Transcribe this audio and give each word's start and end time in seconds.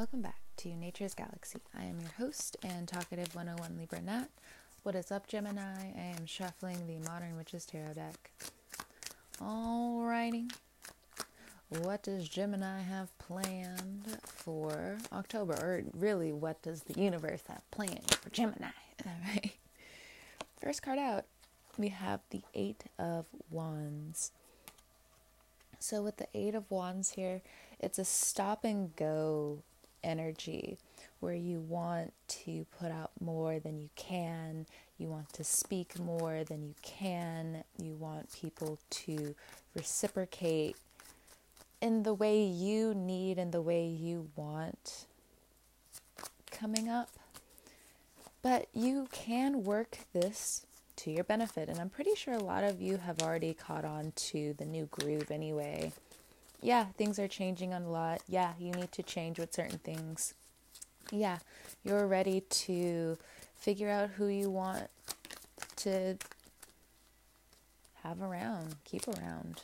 Welcome 0.00 0.22
back 0.22 0.40
to 0.56 0.70
Nature's 0.70 1.12
Galaxy. 1.12 1.58
I 1.78 1.84
am 1.84 2.00
your 2.00 2.12
host 2.16 2.56
and 2.62 2.88
talkative 2.88 3.34
101 3.34 3.76
Libra 3.76 4.00
Nat. 4.00 4.28
What 4.82 4.94
is 4.94 5.12
up, 5.12 5.26
Gemini? 5.26 5.92
I 5.94 6.14
am 6.16 6.24
shuffling 6.24 6.86
the 6.86 7.06
Modern 7.06 7.36
Witches 7.36 7.66
Tarot 7.66 7.92
deck. 7.92 8.30
Alrighty. 9.42 10.50
What 11.68 12.02
does 12.02 12.26
Gemini 12.30 12.80
have 12.80 13.10
planned 13.18 14.16
for 14.24 14.96
October? 15.12 15.52
Or 15.52 15.82
really, 15.92 16.32
what 16.32 16.62
does 16.62 16.84
the 16.84 16.98
universe 16.98 17.42
have 17.48 17.70
planned 17.70 18.14
for 18.22 18.30
Gemini? 18.30 18.70
Alright. 19.06 19.52
First 20.62 20.80
card 20.80 20.98
out, 20.98 21.26
we 21.76 21.88
have 21.88 22.20
the 22.30 22.40
Eight 22.54 22.84
of 22.98 23.26
Wands. 23.50 24.32
So, 25.78 26.00
with 26.00 26.16
the 26.16 26.28
Eight 26.32 26.54
of 26.54 26.70
Wands 26.70 27.10
here, 27.10 27.42
it's 27.78 27.98
a 27.98 28.04
stop 28.06 28.64
and 28.64 28.96
go 28.96 29.62
energy 30.02 30.78
where 31.20 31.34
you 31.34 31.60
want 31.60 32.12
to 32.28 32.66
put 32.78 32.90
out 32.90 33.10
more 33.20 33.58
than 33.58 33.78
you 33.78 33.90
can, 33.94 34.66
you 34.98 35.08
want 35.08 35.32
to 35.32 35.44
speak 35.44 35.98
more 35.98 36.44
than 36.44 36.62
you 36.62 36.74
can, 36.82 37.62
you 37.78 37.94
want 37.94 38.32
people 38.32 38.78
to 38.88 39.34
reciprocate 39.74 40.76
in 41.80 42.02
the 42.02 42.14
way 42.14 42.42
you 42.42 42.94
need 42.94 43.38
and 43.38 43.52
the 43.52 43.62
way 43.62 43.86
you 43.86 44.28
want 44.36 45.06
coming 46.50 46.88
up. 46.88 47.10
But 48.42 48.68
you 48.72 49.08
can 49.12 49.64
work 49.64 49.98
this 50.12 50.64
to 50.96 51.10
your 51.10 51.24
benefit, 51.24 51.68
and 51.68 51.78
I'm 51.78 51.90
pretty 51.90 52.14
sure 52.14 52.34
a 52.34 52.38
lot 52.38 52.64
of 52.64 52.80
you 52.80 52.98
have 52.98 53.22
already 53.22 53.54
caught 53.54 53.84
on 53.84 54.12
to 54.16 54.54
the 54.54 54.64
new 54.64 54.86
groove 54.86 55.30
anyway 55.30 55.92
yeah, 56.60 56.86
things 56.96 57.18
are 57.18 57.28
changing 57.28 57.72
a 57.72 57.80
lot. 57.80 58.22
Yeah, 58.28 58.52
you 58.58 58.72
need 58.72 58.92
to 58.92 59.02
change 59.02 59.38
with 59.38 59.54
certain 59.54 59.78
things. 59.78 60.34
Yeah, 61.10 61.38
you're 61.84 62.06
ready 62.06 62.42
to 62.42 63.18
figure 63.56 63.88
out 63.88 64.10
who 64.10 64.26
you 64.26 64.50
want 64.50 64.88
to 65.76 66.18
have 68.02 68.20
around, 68.22 68.76
keep 68.84 69.08
around. 69.08 69.62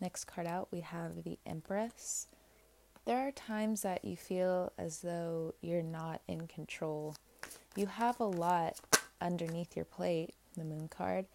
Next 0.00 0.24
card 0.24 0.46
out, 0.46 0.68
we 0.70 0.80
have 0.80 1.24
the 1.24 1.38
Empress. 1.46 2.26
There 3.04 3.26
are 3.26 3.30
times 3.30 3.82
that 3.82 4.04
you 4.04 4.16
feel 4.16 4.72
as 4.76 5.00
though 5.00 5.54
you're 5.60 5.82
not 5.82 6.20
in 6.26 6.46
control. 6.48 7.14
You 7.76 7.86
have 7.86 8.18
a 8.18 8.24
lot 8.24 8.80
underneath 9.20 9.76
your 9.76 9.84
plate, 9.84 10.34
the 10.56 10.64
Moon 10.64 10.88
card, 10.88 11.26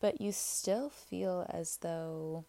but 0.00 0.20
you 0.20 0.32
still 0.32 0.90
feel 0.90 1.46
as 1.48 1.78
though 1.78 2.44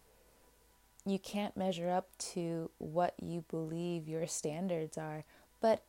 you 1.06 1.18
can't 1.18 1.56
measure 1.56 1.88
up 1.88 2.08
to 2.18 2.70
what 2.78 3.14
you 3.22 3.44
believe 3.48 4.08
your 4.08 4.26
standards 4.26 4.98
are. 4.98 5.24
But 5.60 5.84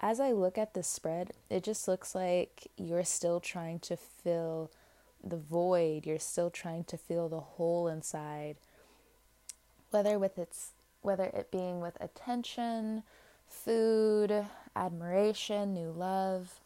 as 0.00 0.20
I 0.20 0.32
look 0.32 0.58
at 0.58 0.74
the 0.74 0.82
spread, 0.82 1.32
it 1.50 1.62
just 1.62 1.86
looks 1.86 2.14
like 2.14 2.68
you're 2.76 3.04
still 3.04 3.40
trying 3.40 3.78
to 3.80 3.96
fill 3.96 4.70
the 5.22 5.36
void. 5.36 6.06
You're 6.06 6.18
still 6.18 6.50
trying 6.50 6.84
to 6.84 6.96
fill 6.96 7.28
the 7.28 7.40
hole 7.40 7.88
inside. 7.88 8.56
Whether 9.90 10.18
with 10.18 10.38
its 10.38 10.72
whether 11.00 11.24
it 11.24 11.50
being 11.52 11.80
with 11.80 11.96
attention, 12.00 13.04
food, 13.46 14.46
admiration, 14.74 15.72
new 15.72 15.90
love, 15.90 16.60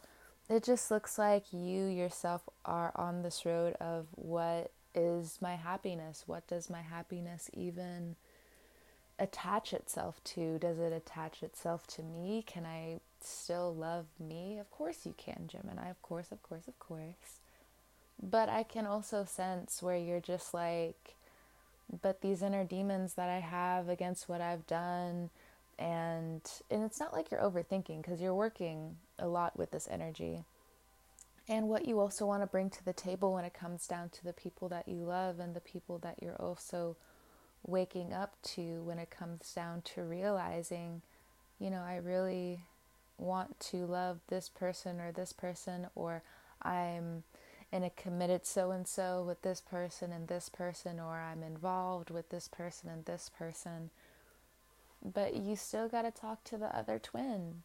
it 0.49 0.63
just 0.63 0.89
looks 0.89 1.17
like 1.17 1.53
you 1.53 1.85
yourself 1.85 2.41
are 2.65 2.91
on 2.95 3.21
this 3.21 3.45
road 3.45 3.75
of 3.79 4.07
what 4.15 4.71
is 4.95 5.39
my 5.41 5.55
happiness? 5.55 6.23
What 6.27 6.47
does 6.47 6.69
my 6.69 6.81
happiness 6.81 7.49
even 7.53 8.15
attach 9.19 9.73
itself 9.73 10.23
to? 10.23 10.57
Does 10.59 10.79
it 10.79 10.93
attach 10.93 11.43
itself 11.43 11.87
to 11.87 12.03
me? 12.03 12.43
Can 12.45 12.65
I 12.65 12.99
still 13.21 13.73
love 13.73 14.05
me? 14.19 14.59
Of 14.59 14.69
course 14.71 15.05
you 15.05 15.13
can, 15.17 15.47
Gemini. 15.47 15.89
Of 15.89 16.01
course, 16.01 16.31
of 16.31 16.41
course, 16.43 16.67
of 16.67 16.77
course. 16.79 17.39
But 18.21 18.49
I 18.49 18.63
can 18.63 18.85
also 18.85 19.25
sense 19.25 19.81
where 19.81 19.97
you're 19.97 20.19
just 20.19 20.53
like, 20.53 21.15
but 22.01 22.21
these 22.21 22.41
inner 22.41 22.63
demons 22.63 23.15
that 23.15 23.29
I 23.29 23.39
have 23.39 23.89
against 23.89 24.29
what 24.29 24.41
I've 24.41 24.65
done, 24.67 25.29
and 25.79 26.41
and 26.69 26.83
it's 26.83 26.99
not 26.99 27.13
like 27.13 27.31
you're 27.31 27.41
overthinking 27.41 28.01
because 28.01 28.21
you're 28.21 28.33
working 28.35 28.97
a 29.19 29.27
lot 29.27 29.57
with 29.57 29.71
this 29.71 29.87
energy 29.91 30.43
and 31.47 31.67
what 31.67 31.85
you 31.85 31.99
also 31.99 32.25
want 32.25 32.41
to 32.41 32.47
bring 32.47 32.69
to 32.69 32.85
the 32.85 32.93
table 32.93 33.33
when 33.33 33.45
it 33.45 33.53
comes 33.53 33.87
down 33.87 34.09
to 34.09 34.23
the 34.23 34.33
people 34.33 34.69
that 34.69 34.87
you 34.87 35.03
love 35.03 35.39
and 35.39 35.53
the 35.53 35.59
people 35.59 35.97
that 35.99 36.15
you're 36.21 36.41
also 36.41 36.95
waking 37.65 38.13
up 38.13 38.35
to 38.43 38.81
when 38.83 38.97
it 38.97 39.09
comes 39.09 39.53
down 39.53 39.81
to 39.81 40.03
realizing, 40.03 41.01
you 41.59 41.69
know, 41.69 41.81
I 41.81 41.97
really 41.97 42.61
want 43.17 43.59
to 43.59 43.85
love 43.85 44.19
this 44.27 44.49
person 44.49 44.99
or 44.99 45.11
this 45.11 45.33
person, 45.33 45.87
or 45.95 46.23
I'm 46.61 47.23
in 47.71 47.83
a 47.83 47.89
committed 47.89 48.45
so 48.45 48.71
and 48.71 48.87
so 48.87 49.23
with 49.23 49.41
this 49.41 49.61
person 49.61 50.11
and 50.11 50.27
this 50.27 50.49
person, 50.49 50.99
or 50.99 51.19
I'm 51.19 51.43
involved 51.43 52.09
with 52.09 52.29
this 52.29 52.47
person 52.47 52.89
and 52.89 53.05
this 53.05 53.29
person. 53.37 53.89
But 55.03 55.35
you 55.35 55.55
still 55.55 55.89
got 55.89 56.03
to 56.03 56.11
talk 56.11 56.43
to 56.45 56.57
the 56.57 56.75
other 56.75 56.99
twin 56.99 57.63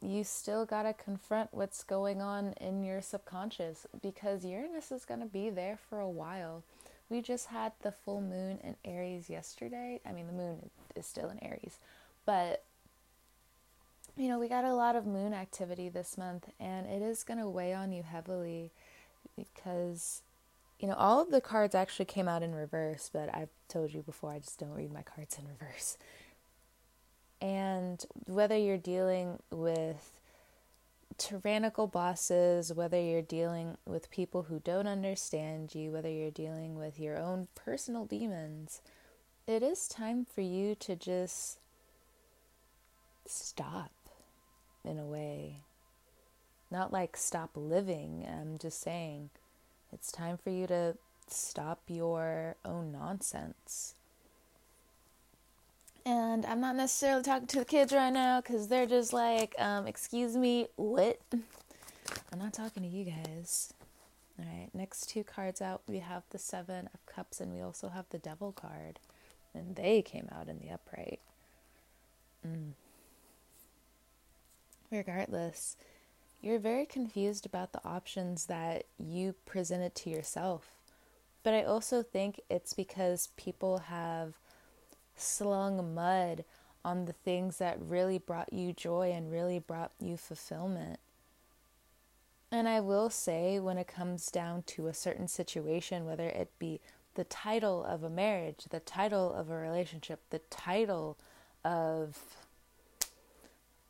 you 0.00 0.24
still 0.24 0.64
got 0.64 0.84
to 0.84 0.92
confront 0.92 1.52
what's 1.52 1.82
going 1.82 2.20
on 2.20 2.52
in 2.60 2.84
your 2.84 3.02
subconscious 3.02 3.86
because 4.00 4.44
Uranus 4.44 4.92
is 4.92 5.04
going 5.04 5.20
to 5.20 5.26
be 5.26 5.50
there 5.50 5.78
for 5.88 5.98
a 5.98 6.08
while. 6.08 6.62
We 7.10 7.22
just 7.22 7.46
had 7.46 7.72
the 7.82 7.92
full 7.92 8.20
moon 8.20 8.58
in 8.62 8.76
Aries 8.84 9.30
yesterday. 9.30 10.00
I 10.06 10.12
mean, 10.12 10.26
the 10.26 10.32
moon 10.32 10.70
is 10.94 11.06
still 11.06 11.30
in 11.30 11.42
Aries, 11.42 11.78
but 12.26 12.64
you 14.16 14.28
know, 14.28 14.38
we 14.38 14.48
got 14.48 14.64
a 14.64 14.74
lot 14.74 14.96
of 14.96 15.06
moon 15.06 15.32
activity 15.32 15.88
this 15.88 16.18
month, 16.18 16.48
and 16.58 16.86
it 16.86 17.02
is 17.02 17.22
going 17.22 17.38
to 17.38 17.48
weigh 17.48 17.72
on 17.72 17.92
you 17.92 18.02
heavily 18.02 18.72
because 19.36 20.22
you 20.80 20.86
know, 20.86 20.94
all 20.94 21.20
of 21.20 21.30
the 21.30 21.40
cards 21.40 21.74
actually 21.74 22.04
came 22.04 22.28
out 22.28 22.42
in 22.42 22.54
reverse, 22.54 23.10
but 23.12 23.34
I've 23.34 23.48
told 23.68 23.92
you 23.92 24.02
before 24.02 24.30
I 24.30 24.38
just 24.38 24.60
don't 24.60 24.70
read 24.70 24.92
my 24.92 25.02
cards 25.02 25.36
in 25.38 25.44
reverse. 25.48 25.96
And 27.40 28.04
whether 28.26 28.56
you're 28.56 28.76
dealing 28.76 29.38
with 29.50 30.18
tyrannical 31.18 31.86
bosses, 31.86 32.72
whether 32.72 33.00
you're 33.00 33.22
dealing 33.22 33.76
with 33.84 34.10
people 34.10 34.44
who 34.44 34.60
don't 34.60 34.86
understand 34.86 35.74
you, 35.74 35.90
whether 35.90 36.10
you're 36.10 36.30
dealing 36.30 36.76
with 36.76 36.98
your 36.98 37.16
own 37.18 37.48
personal 37.54 38.04
demons, 38.04 38.80
it 39.46 39.62
is 39.62 39.88
time 39.88 40.24
for 40.24 40.40
you 40.40 40.74
to 40.76 40.96
just 40.96 41.58
stop 43.26 43.92
in 44.84 44.98
a 44.98 45.04
way. 45.04 45.62
Not 46.70 46.92
like 46.92 47.16
stop 47.16 47.50
living, 47.54 48.26
I'm 48.28 48.58
just 48.58 48.80
saying 48.80 49.30
it's 49.92 50.12
time 50.12 50.36
for 50.36 50.50
you 50.50 50.66
to 50.66 50.96
stop 51.28 51.80
your 51.88 52.56
own 52.64 52.92
nonsense. 52.92 53.94
And 56.08 56.46
I'm 56.46 56.62
not 56.62 56.74
necessarily 56.74 57.22
talking 57.22 57.48
to 57.48 57.58
the 57.58 57.64
kids 57.66 57.92
right 57.92 58.10
now 58.10 58.40
because 58.40 58.66
they're 58.66 58.86
just 58.86 59.12
like, 59.12 59.54
um, 59.58 59.86
excuse 59.86 60.38
me, 60.38 60.68
what? 60.76 61.20
I'm 62.32 62.38
not 62.38 62.54
talking 62.54 62.82
to 62.82 62.88
you 62.88 63.04
guys. 63.04 63.74
All 64.38 64.46
right, 64.46 64.70
next 64.72 65.10
two 65.10 65.22
cards 65.22 65.60
out, 65.60 65.82
we 65.86 65.98
have 65.98 66.22
the 66.30 66.38
Seven 66.38 66.88
of 66.94 67.04
Cups 67.04 67.42
and 67.42 67.52
we 67.52 67.60
also 67.60 67.90
have 67.90 68.06
the 68.08 68.16
Devil 68.16 68.52
card. 68.52 69.00
And 69.52 69.76
they 69.76 70.00
came 70.00 70.30
out 70.32 70.48
in 70.48 70.60
the 70.60 70.70
upright. 70.70 71.20
Mm. 72.46 72.72
Regardless, 74.90 75.76
you're 76.40 76.58
very 76.58 76.86
confused 76.86 77.44
about 77.44 77.74
the 77.74 77.84
options 77.84 78.46
that 78.46 78.84
you 78.98 79.34
presented 79.44 79.94
to 79.96 80.08
yourself. 80.08 80.70
But 81.42 81.52
I 81.52 81.64
also 81.64 82.02
think 82.02 82.40
it's 82.48 82.72
because 82.72 83.28
people 83.36 83.80
have 83.90 84.36
slung 85.20 85.94
mud 85.94 86.44
on 86.84 87.04
the 87.04 87.12
things 87.12 87.58
that 87.58 87.78
really 87.80 88.18
brought 88.18 88.52
you 88.52 88.72
joy 88.72 89.10
and 89.12 89.30
really 89.30 89.58
brought 89.58 89.92
you 90.00 90.16
fulfillment. 90.16 90.98
And 92.50 92.66
I 92.68 92.80
will 92.80 93.10
say, 93.10 93.60
when 93.60 93.76
it 93.76 93.88
comes 93.88 94.30
down 94.30 94.62
to 94.68 94.86
a 94.86 94.94
certain 94.94 95.28
situation, 95.28 96.06
whether 96.06 96.28
it 96.28 96.50
be 96.58 96.80
the 97.14 97.24
title 97.24 97.84
of 97.84 98.02
a 98.02 98.10
marriage, 98.10 98.64
the 98.70 98.80
title 98.80 99.32
of 99.32 99.50
a 99.50 99.56
relationship, 99.56 100.20
the 100.30 100.38
title 100.50 101.18
of 101.64 102.16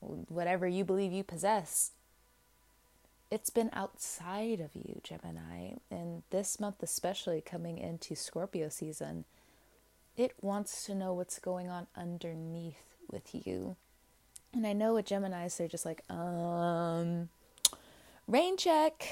whatever 0.01 0.67
you 0.67 0.85
believe 0.85 1.13
you 1.13 1.23
possess, 1.23 1.93
it's 3.31 3.51
been 3.51 3.71
outside 3.73 4.61
of 4.61 4.71
you, 4.75 5.01
Gemini. 5.05 5.75
And 5.91 6.23
this 6.31 6.59
month, 6.59 6.83
especially 6.83 7.41
coming 7.41 7.79
into 7.79 8.17
Scorpio 8.17 8.71
season, 8.71 9.25
it 10.19 10.35
wants 10.43 10.85
to 10.85 10.95
know 10.95 11.15
what's 11.15 11.39
going 11.39 11.69
on 11.69 11.87
underneath 11.97 12.83
with 13.11 13.47
you. 13.47 13.77
And 14.53 14.67
I 14.67 14.73
know 14.73 14.95
with 14.95 15.07
Geminis, 15.07 15.57
they're 15.57 15.69
just 15.69 15.87
like, 15.87 16.03
um, 16.11 17.29
rain 18.27 18.57
check. 18.57 19.07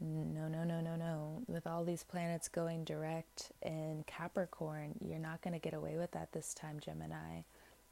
No, 0.00 0.48
no, 0.48 0.64
no, 0.64 0.80
no, 0.80 0.96
no. 0.96 1.42
With 1.46 1.66
all 1.66 1.84
these 1.84 2.02
planets 2.02 2.48
going 2.48 2.84
direct 2.84 3.52
in 3.62 4.04
Capricorn, 4.06 4.96
you're 5.00 5.18
not 5.18 5.40
going 5.40 5.54
to 5.54 5.60
get 5.60 5.74
away 5.74 5.96
with 5.96 6.10
that 6.10 6.32
this 6.32 6.52
time, 6.52 6.78
Gemini. 6.78 7.42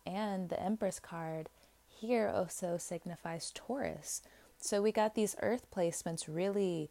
and 0.07 0.49
the 0.49 0.61
Empress 0.61 0.99
card 0.99 1.49
here 1.89 2.29
also 2.29 2.77
signifies 2.77 3.51
Taurus. 3.55 4.23
So 4.59 4.83
we 4.83 4.93
got 4.93 5.15
these 5.15 5.37
earth 5.41 5.67
placements 5.75 6.25
really 6.29 6.91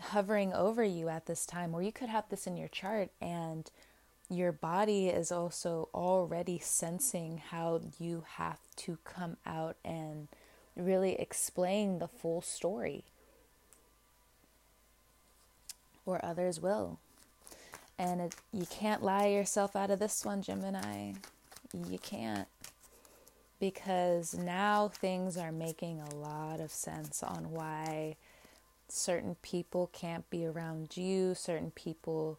hovering 0.00 0.52
over 0.52 0.82
you 0.82 1.08
at 1.08 1.26
this 1.26 1.46
time, 1.46 1.74
or 1.74 1.82
you 1.82 1.92
could 1.92 2.08
have 2.08 2.28
this 2.28 2.46
in 2.46 2.56
your 2.56 2.68
chart 2.68 3.10
and 3.20 3.70
your 4.30 4.52
body 4.52 5.08
is 5.08 5.32
also 5.32 5.88
already 5.94 6.58
sensing 6.58 7.40
how 7.50 7.80
you 7.98 8.24
have 8.36 8.58
to 8.76 8.98
come 9.02 9.38
out 9.46 9.76
and 9.84 10.28
really 10.76 11.14
explain 11.14 11.98
the 11.98 12.08
full 12.08 12.42
story. 12.42 13.04
Or 16.04 16.24
others 16.24 16.60
will. 16.60 16.98
And 17.98 18.20
it, 18.20 18.34
you 18.52 18.66
can't 18.66 19.02
lie 19.02 19.26
yourself 19.26 19.74
out 19.74 19.90
of 19.90 19.98
this 19.98 20.24
one, 20.24 20.42
Gemini. 20.42 21.12
You 21.72 21.98
can't. 21.98 22.48
Because 23.58 24.34
now 24.34 24.88
things 24.88 25.36
are 25.36 25.50
making 25.50 26.00
a 26.00 26.14
lot 26.14 26.60
of 26.60 26.70
sense 26.70 27.22
on 27.22 27.50
why 27.50 28.16
certain 28.88 29.36
people 29.42 29.90
can't 29.92 30.28
be 30.30 30.46
around 30.46 30.96
you, 30.96 31.34
certain 31.34 31.70
people 31.70 32.38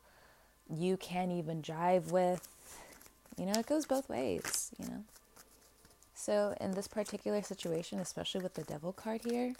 you 0.69 0.97
can't 0.97 1.31
even 1.31 1.61
drive 1.61 2.11
with. 2.11 2.47
You 3.37 3.45
know, 3.45 3.53
it 3.53 3.65
goes 3.65 3.85
both 3.85 4.09
ways, 4.09 4.71
you 4.77 4.87
know. 4.87 5.03
So, 6.13 6.53
in 6.59 6.71
this 6.71 6.87
particular 6.87 7.41
situation, 7.41 7.99
especially 7.99 8.41
with 8.41 8.55
the 8.55 8.63
devil 8.63 8.91
card 8.91 9.21
here, 9.23 9.53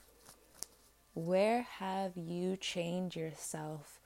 where 1.13 1.61
have 1.61 2.17
you 2.17 2.57
chained 2.57 3.15
yourself 3.15 3.99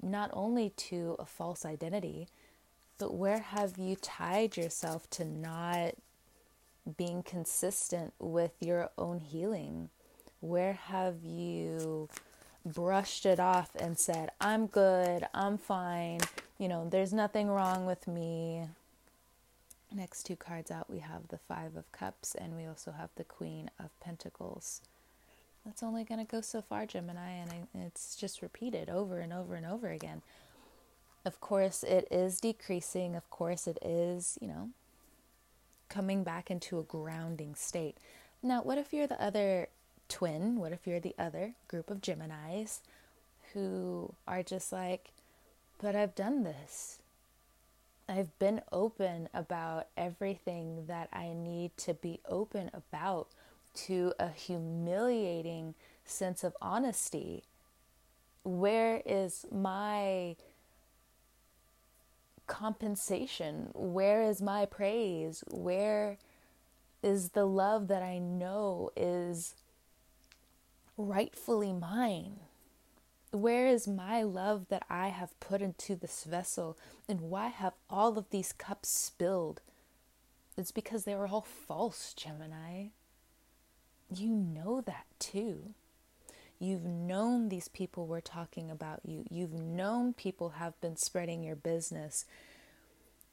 not 0.00 0.30
only 0.32 0.70
to 0.70 1.16
a 1.18 1.26
false 1.26 1.64
identity, 1.64 2.28
but 2.98 3.14
where 3.14 3.40
have 3.40 3.78
you 3.78 3.96
tied 3.96 4.56
yourself 4.56 5.08
to 5.10 5.24
not 5.24 5.94
being 6.96 7.22
consistent 7.22 8.12
with 8.18 8.52
your 8.60 8.90
own 8.96 9.20
healing? 9.20 9.90
Where 10.40 10.74
have 10.74 11.24
you 11.24 12.08
brushed 12.64 13.26
it 13.26 13.40
off 13.40 13.70
and 13.74 13.98
said, 13.98 14.30
I'm 14.40 14.66
good, 14.66 15.26
I'm 15.34 15.58
fine, 15.58 16.20
you 16.58 16.68
know, 16.68 16.88
there's 16.88 17.12
nothing 17.12 17.48
wrong 17.48 17.86
with 17.86 18.06
me. 18.06 18.64
Next 19.94 20.24
two 20.24 20.36
cards 20.36 20.70
out, 20.70 20.90
we 20.90 20.98
have 20.98 21.28
the 21.28 21.38
Five 21.38 21.76
of 21.76 21.90
Cups 21.92 22.34
and 22.34 22.56
we 22.56 22.66
also 22.66 22.92
have 22.92 23.10
the 23.16 23.24
Queen 23.24 23.70
of 23.78 23.98
Pentacles. 24.00 24.82
That's 25.64 25.82
only 25.82 26.04
going 26.04 26.24
to 26.24 26.30
go 26.30 26.40
so 26.40 26.62
far, 26.62 26.86
Gemini, 26.86 27.30
and 27.30 27.52
it's 27.74 28.16
just 28.16 28.42
repeated 28.42 28.88
over 28.88 29.18
and 29.18 29.32
over 29.32 29.54
and 29.54 29.66
over 29.66 29.90
again. 29.90 30.22
Of 31.24 31.40
course, 31.40 31.82
it 31.82 32.06
is 32.10 32.40
decreasing. 32.40 33.14
Of 33.14 33.28
course, 33.28 33.66
it 33.66 33.78
is, 33.82 34.38
you 34.40 34.48
know, 34.48 34.70
coming 35.88 36.22
back 36.22 36.50
into 36.50 36.78
a 36.78 36.82
grounding 36.84 37.54
state. 37.54 37.98
Now, 38.42 38.62
what 38.62 38.78
if 38.78 38.92
you're 38.92 39.06
the 39.06 39.22
other 39.22 39.68
twin? 40.08 40.56
What 40.56 40.72
if 40.72 40.86
you're 40.86 41.00
the 41.00 41.14
other 41.18 41.54
group 41.68 41.90
of 41.90 42.00
Geminis 42.00 42.80
who 43.52 44.14
are 44.26 44.42
just 44.42 44.72
like, 44.72 45.10
but 45.80 45.94
I've 45.94 46.14
done 46.14 46.44
this. 46.44 46.98
I've 48.08 48.36
been 48.38 48.62
open 48.72 49.28
about 49.34 49.88
everything 49.96 50.86
that 50.86 51.08
I 51.12 51.34
need 51.34 51.76
to 51.78 51.94
be 51.94 52.20
open 52.26 52.70
about 52.72 53.28
to 53.86 54.14
a 54.18 54.28
humiliating 54.28 55.74
sense 56.04 56.42
of 56.42 56.56
honesty. 56.60 57.44
Where 58.44 59.02
is 59.04 59.44
my 59.52 60.36
compensation? 62.46 63.70
Where 63.74 64.22
is 64.22 64.40
my 64.40 64.64
praise? 64.64 65.44
Where 65.50 66.16
is 67.02 67.30
the 67.30 67.44
love 67.44 67.88
that 67.88 68.02
I 68.02 68.18
know 68.18 68.90
is 68.96 69.54
rightfully 70.98 71.72
mine? 71.72 72.40
Where 73.30 73.66
is 73.66 73.86
my 73.86 74.22
love 74.22 74.66
that 74.68 74.84
I 74.90 75.08
have 75.08 75.38
put 75.40 75.62
into 75.62 75.96
this 75.96 76.24
vessel? 76.24 76.76
And 77.08 77.22
why 77.22 77.48
have 77.48 77.74
all 77.88 78.18
of 78.18 78.28
these 78.30 78.52
cups 78.52 78.88
spilled? 78.88 79.62
It's 80.56 80.72
because 80.72 81.04
they 81.04 81.14
were 81.14 81.28
all 81.28 81.46
false, 81.66 82.12
Gemini. 82.14 82.88
You 84.12 84.30
know 84.30 84.80
that 84.80 85.06
too. 85.18 85.74
You've 86.58 86.84
known 86.84 87.48
these 87.48 87.68
people 87.68 88.06
were 88.06 88.20
talking 88.20 88.70
about 88.70 89.00
you. 89.04 89.24
You've 89.30 89.52
known 89.52 90.12
people 90.12 90.50
have 90.50 90.80
been 90.80 90.96
spreading 90.96 91.44
your 91.44 91.54
business. 91.54 92.24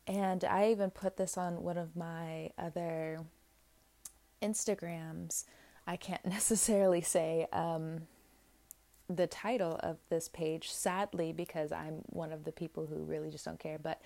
And 0.06 0.44
I 0.44 0.70
even 0.70 0.92
put 0.92 1.18
this 1.18 1.36
on 1.36 1.64
one 1.64 1.78
of 1.78 1.96
my 1.96 2.52
other 2.60 3.22
Instagrams 4.44 5.46
I 5.88 5.96
can't 5.96 6.26
necessarily 6.26 7.02
say 7.02 7.48
um, 7.52 8.02
the 9.10 9.28
title 9.28 9.80
of 9.84 9.98
this 10.10 10.28
page, 10.28 10.72
sadly, 10.72 11.32
because 11.32 11.72
I'm 11.72 12.02
one 12.08 12.32
of 12.32 12.44
the 12.44 12.52
people 12.52 12.88
who 12.88 13.04
really 13.04 13.30
just 13.30 13.46
don't 13.46 13.60
care. 13.60 13.78
But, 13.78 14.02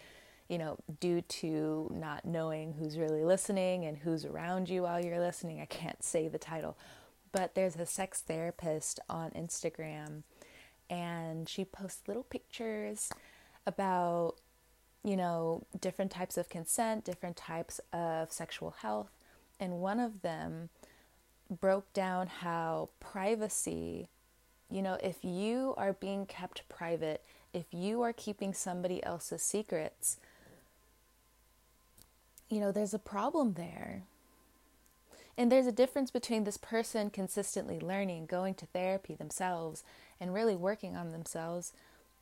you 0.48 0.58
know, 0.58 0.78
due 1.00 1.22
to 1.22 1.90
not 1.94 2.26
knowing 2.26 2.74
who's 2.74 2.98
really 2.98 3.24
listening 3.24 3.86
and 3.86 3.98
who's 3.98 4.26
around 4.26 4.70
you 4.70 4.84
while 4.84 5.04
you're 5.04 5.20
listening, 5.20 5.62
I 5.62 5.66
can't 5.66 6.04
say 6.04 6.28
the 6.28 6.38
title. 6.38 6.78
But 7.32 7.56
there's 7.56 7.76
a 7.76 7.86
sex 7.86 8.22
therapist 8.22 9.00
on 9.08 9.30
Instagram, 9.32 10.24
and 10.90 11.48
she 11.48 11.64
posts 11.64 12.08
little 12.08 12.24
pictures 12.24 13.10
about, 13.68 14.34
you 15.04 15.16
know, 15.16 15.64
different 15.80 16.10
types 16.10 16.38
of 16.38 16.50
consent, 16.50 17.06
different 17.06 17.38
types 17.38 17.80
of 17.94 18.32
sexual 18.32 18.72
health. 18.72 19.12
And 19.60 19.74
one 19.74 20.00
of 20.00 20.24
them 20.24 20.70
broke 21.50 21.92
down 21.94 22.28
how 22.28 22.90
privacy, 23.00 24.08
you 24.70 24.82
know, 24.82 24.98
if 25.02 25.24
you 25.24 25.74
are 25.78 25.94
being 25.94 26.26
kept 26.26 26.68
private, 26.70 27.24
if 27.54 27.66
you 27.72 28.02
are 28.02 28.14
keeping 28.14 28.54
somebody 28.54 29.04
else's 29.04 29.42
secrets, 29.42 30.18
you 32.50 32.60
know, 32.60 32.72
there's 32.72 32.94
a 32.94 33.00
problem 33.00 33.54
there. 33.54 34.04
And 35.38 35.52
there's 35.52 35.68
a 35.68 35.72
difference 35.72 36.12
between 36.12 36.44
this 36.44 36.58
person 36.58 37.10
consistently 37.10 37.80
learning, 37.80 38.26
going 38.26 38.56
to 38.56 38.66
therapy 38.66 39.16
themselves, 39.16 39.84
and 40.20 40.34
really 40.34 40.56
working 40.56 40.98
on 40.98 41.12
themselves. 41.12 41.72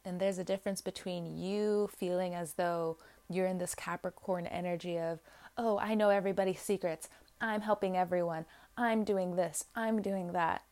And 0.05 0.19
there's 0.19 0.37
a 0.37 0.43
difference 0.43 0.81
between 0.81 1.37
you 1.37 1.89
feeling 1.97 2.35
as 2.35 2.53
though 2.53 2.97
you're 3.29 3.47
in 3.47 3.57
this 3.57 3.73
Capricorn 3.73 4.45
energy 4.45 4.99
of, 4.99 5.19
oh, 5.57 5.79
I 5.79 5.95
know 5.95 6.09
everybody's 6.09 6.61
secrets. 6.61 7.09
I'm 7.39 7.61
helping 7.61 7.95
everyone. 7.95 8.45
I'm 8.77 9.03
doing 9.03 9.35
this, 9.35 9.65
I'm 9.75 10.01
doing 10.01 10.33
that. 10.33 10.63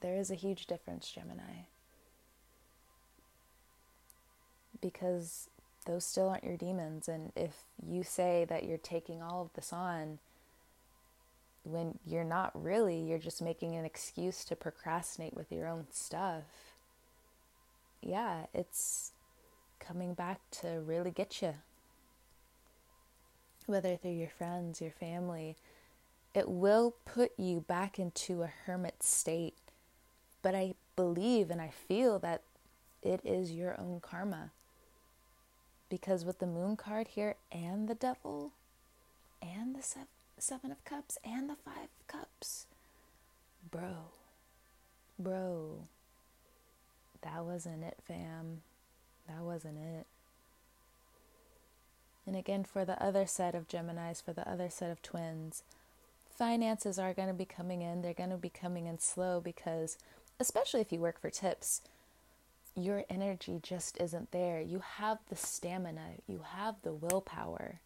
There 0.00 0.16
is 0.16 0.30
a 0.30 0.36
huge 0.36 0.66
difference, 0.66 1.10
Gemini. 1.10 1.66
Because 4.80 5.48
those 5.86 6.04
still 6.04 6.28
aren't 6.28 6.44
your 6.44 6.56
demons. 6.56 7.08
And 7.08 7.32
if 7.36 7.54
you 7.86 8.02
say 8.02 8.44
that 8.48 8.64
you're 8.64 8.78
taking 8.78 9.22
all 9.22 9.42
of 9.42 9.52
this 9.54 9.72
on, 9.72 10.18
when 11.64 11.98
you're 12.04 12.24
not 12.24 12.50
really, 12.60 13.00
you're 13.00 13.18
just 13.18 13.40
making 13.40 13.76
an 13.76 13.84
excuse 13.84 14.44
to 14.46 14.56
procrastinate 14.56 15.34
with 15.34 15.52
your 15.52 15.68
own 15.68 15.86
stuff. 15.92 16.42
Yeah, 18.00 18.46
it's 18.52 19.12
coming 19.78 20.14
back 20.14 20.40
to 20.62 20.80
really 20.84 21.12
get 21.12 21.40
you 21.40 21.54
whether 23.72 23.96
through 23.96 24.12
your 24.12 24.28
friends, 24.28 24.80
your 24.80 24.92
family, 24.92 25.56
it 26.34 26.48
will 26.48 26.94
put 27.04 27.32
you 27.36 27.60
back 27.60 27.98
into 27.98 28.42
a 28.42 28.52
hermit 28.66 29.02
state. 29.02 29.56
But 30.42 30.54
I 30.54 30.74
believe 30.94 31.50
and 31.50 31.60
I 31.60 31.70
feel 31.70 32.18
that 32.20 32.42
it 33.02 33.20
is 33.24 33.52
your 33.52 33.78
own 33.80 34.00
karma. 34.00 34.50
Because 35.88 36.24
with 36.24 36.38
the 36.38 36.46
moon 36.46 36.76
card 36.76 37.08
here 37.08 37.36
and 37.50 37.88
the 37.88 37.94
devil 37.94 38.52
and 39.42 39.74
the 39.74 39.82
seven 40.38 40.70
of 40.70 40.84
cups 40.84 41.18
and 41.24 41.50
the 41.50 41.56
five 41.56 41.88
of 42.00 42.06
cups, 42.06 42.66
bro, 43.70 44.10
bro, 45.18 45.86
that 47.22 47.44
wasn't 47.44 47.84
it, 47.84 47.98
fam. 48.06 48.62
That 49.28 49.42
wasn't 49.42 49.78
it. 49.78 50.06
And 52.26 52.36
again, 52.36 52.64
for 52.64 52.84
the 52.84 53.02
other 53.02 53.26
set 53.26 53.54
of 53.54 53.68
Geminis, 53.68 54.22
for 54.22 54.32
the 54.32 54.48
other 54.48 54.70
set 54.70 54.90
of 54.90 55.02
twins, 55.02 55.62
finances 56.30 56.98
are 56.98 57.14
going 57.14 57.28
to 57.28 57.34
be 57.34 57.44
coming 57.44 57.82
in. 57.82 58.02
They're 58.02 58.14
going 58.14 58.30
to 58.30 58.36
be 58.36 58.48
coming 58.48 58.86
in 58.86 58.98
slow 58.98 59.40
because, 59.40 59.98
especially 60.38 60.80
if 60.80 60.92
you 60.92 61.00
work 61.00 61.20
for 61.20 61.30
tips, 61.30 61.82
your 62.76 63.04
energy 63.10 63.60
just 63.62 64.00
isn't 64.00 64.30
there. 64.30 64.60
You 64.60 64.82
have 64.96 65.18
the 65.28 65.36
stamina, 65.36 66.14
you 66.26 66.42
have 66.54 66.76
the 66.82 66.92
willpower. 66.92 67.80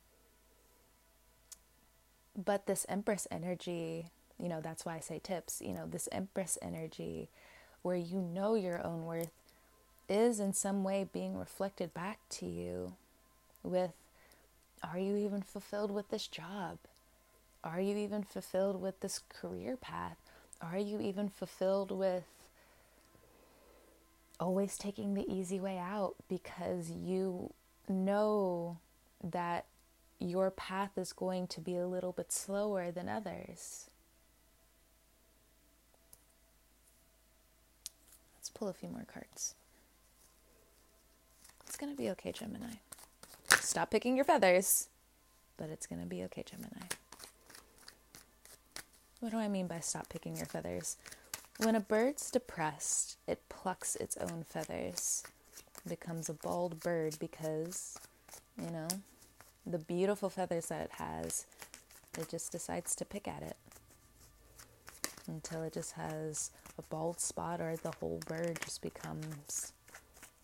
But 2.36 2.66
this 2.66 2.86
Empress 2.88 3.26
energy, 3.30 4.10
you 4.38 4.48
know, 4.48 4.60
that's 4.60 4.84
why 4.84 4.96
I 4.96 5.00
say 5.00 5.18
tips, 5.22 5.62
you 5.64 5.72
know, 5.72 5.86
this 5.86 6.08
Empress 6.12 6.58
energy 6.60 7.28
where 7.82 7.96
you 7.96 8.20
know 8.20 8.54
your 8.54 8.84
own 8.84 9.06
worth 9.06 9.30
is 10.08 10.38
in 10.40 10.52
some 10.52 10.84
way 10.84 11.08
being 11.12 11.36
reflected 11.36 11.94
back 11.94 12.18
to 12.28 12.46
you 12.46 12.94
with 13.62 13.92
Are 14.82 14.98
you 14.98 15.16
even 15.16 15.42
fulfilled 15.42 15.90
with 15.90 16.10
this 16.10 16.26
job? 16.26 16.78
Are 17.64 17.80
you 17.80 17.96
even 17.96 18.22
fulfilled 18.22 18.80
with 18.80 19.00
this 19.00 19.20
career 19.28 19.76
path? 19.76 20.16
Are 20.60 20.78
you 20.78 21.00
even 21.00 21.28
fulfilled 21.28 21.90
with 21.90 22.24
always 24.38 24.78
taking 24.78 25.14
the 25.14 25.26
easy 25.30 25.58
way 25.58 25.78
out 25.78 26.14
because 26.28 26.90
you 26.90 27.52
know 27.88 28.78
that 29.22 29.64
your 30.18 30.50
path 30.50 30.96
is 30.96 31.12
going 31.12 31.46
to 31.48 31.60
be 31.60 31.76
a 31.76 31.86
little 31.86 32.12
bit 32.12 32.32
slower 32.32 32.90
than 32.90 33.08
others? 33.08 33.90
Let's 38.36 38.50
pull 38.50 38.68
a 38.68 38.72
few 38.72 38.88
more 38.88 39.06
cards. 39.12 39.54
It's 41.66 41.76
going 41.76 41.92
to 41.92 41.98
be 41.98 42.08
okay, 42.10 42.32
Gemini. 42.32 42.76
Stop 43.66 43.90
picking 43.90 44.14
your 44.14 44.24
feathers, 44.24 44.88
but 45.56 45.70
it's 45.70 45.88
going 45.88 46.00
to 46.00 46.06
be 46.06 46.22
okay, 46.22 46.44
Gemini. 46.48 46.86
What 49.18 49.32
do 49.32 49.38
I 49.38 49.48
mean 49.48 49.66
by 49.66 49.80
stop 49.80 50.08
picking 50.08 50.36
your 50.36 50.46
feathers? 50.46 50.96
When 51.58 51.74
a 51.74 51.80
bird's 51.80 52.30
depressed, 52.30 53.18
it 53.26 53.42
plucks 53.48 53.96
its 53.96 54.16
own 54.18 54.44
feathers, 54.48 55.24
becomes 55.86 56.28
a 56.28 56.32
bald 56.32 56.78
bird 56.78 57.16
because, 57.18 57.98
you 58.56 58.70
know, 58.70 58.86
the 59.66 59.78
beautiful 59.78 60.30
feathers 60.30 60.66
that 60.66 60.82
it 60.82 60.92
has, 60.92 61.46
it 62.16 62.28
just 62.28 62.52
decides 62.52 62.94
to 62.94 63.04
pick 63.04 63.26
at 63.26 63.42
it 63.42 63.56
until 65.26 65.64
it 65.64 65.72
just 65.72 65.94
has 65.94 66.52
a 66.78 66.82
bald 66.82 67.18
spot 67.18 67.60
or 67.60 67.74
the 67.74 67.92
whole 67.98 68.20
bird 68.28 68.60
just 68.64 68.80
becomes 68.80 69.72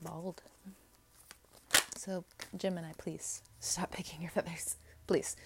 bald. 0.02 0.42
So, 1.96 2.24
Gemini, 2.56 2.92
please 2.98 3.42
stop 3.60 3.92
picking 3.92 4.20
your 4.20 4.30
feathers. 4.30 4.76
Please. 5.06 5.36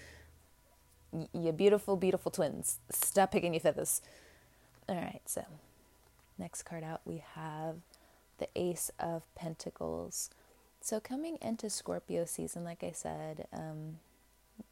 You 1.33 1.53
beautiful, 1.53 1.97
beautiful 1.97 2.31
twins. 2.31 2.79
Stop 2.91 3.33
picking 3.33 3.55
your 3.55 3.61
feathers. 3.61 4.03
All 4.89 4.97
right, 4.97 5.23
so 5.25 5.45
next 6.39 6.65
card 6.65 6.85
out 6.85 7.01
we 7.05 7.23
have 7.35 7.77
the 8.39 8.49
Ace 8.55 8.91
of 8.99 9.23
Pentacles. 9.35 10.31
So 10.81 11.01
coming 11.01 11.39
into 11.41 11.71
Scorpio 11.71 12.25
season, 12.27 12.65
like 12.65 12.85
I 12.85 12.93
said, 12.93 13.47
um, 13.53 13.99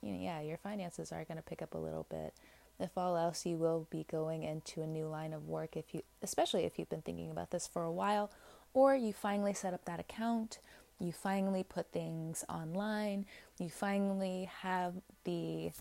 you 0.02 0.12
know, 0.12 0.20
yeah, 0.20 0.40
your 0.40 0.58
finances 0.58 1.12
are 1.12 1.24
going 1.24 1.38
to 1.38 1.42
pick 1.42 1.62
up 1.62 1.74
a 1.74 1.78
little 1.78 2.06
bit. 2.10 2.34
If 2.78 2.96
all 2.98 3.16
else, 3.16 3.46
you 3.46 3.56
will 3.56 3.86
be 3.90 4.04
going 4.10 4.42
into 4.42 4.82
a 4.82 4.86
new 4.86 5.06
line 5.06 5.32
of 5.32 5.48
work 5.48 5.76
if 5.76 5.94
you, 5.94 6.02
especially 6.22 6.64
if 6.64 6.78
you've 6.78 6.90
been 6.90 7.02
thinking 7.02 7.30
about 7.30 7.50
this 7.50 7.66
for 7.66 7.84
a 7.84 7.92
while, 7.92 8.30
or 8.72 8.94
you 8.94 9.12
finally 9.12 9.54
set 9.54 9.74
up 9.74 9.84
that 9.84 10.00
account, 10.00 10.58
you 10.98 11.12
finally 11.12 11.62
put 11.62 11.92
things 11.92 12.44
online, 12.48 13.26
you 13.58 13.68
finally 13.68 14.48
have 14.60 14.94
the 15.24 15.72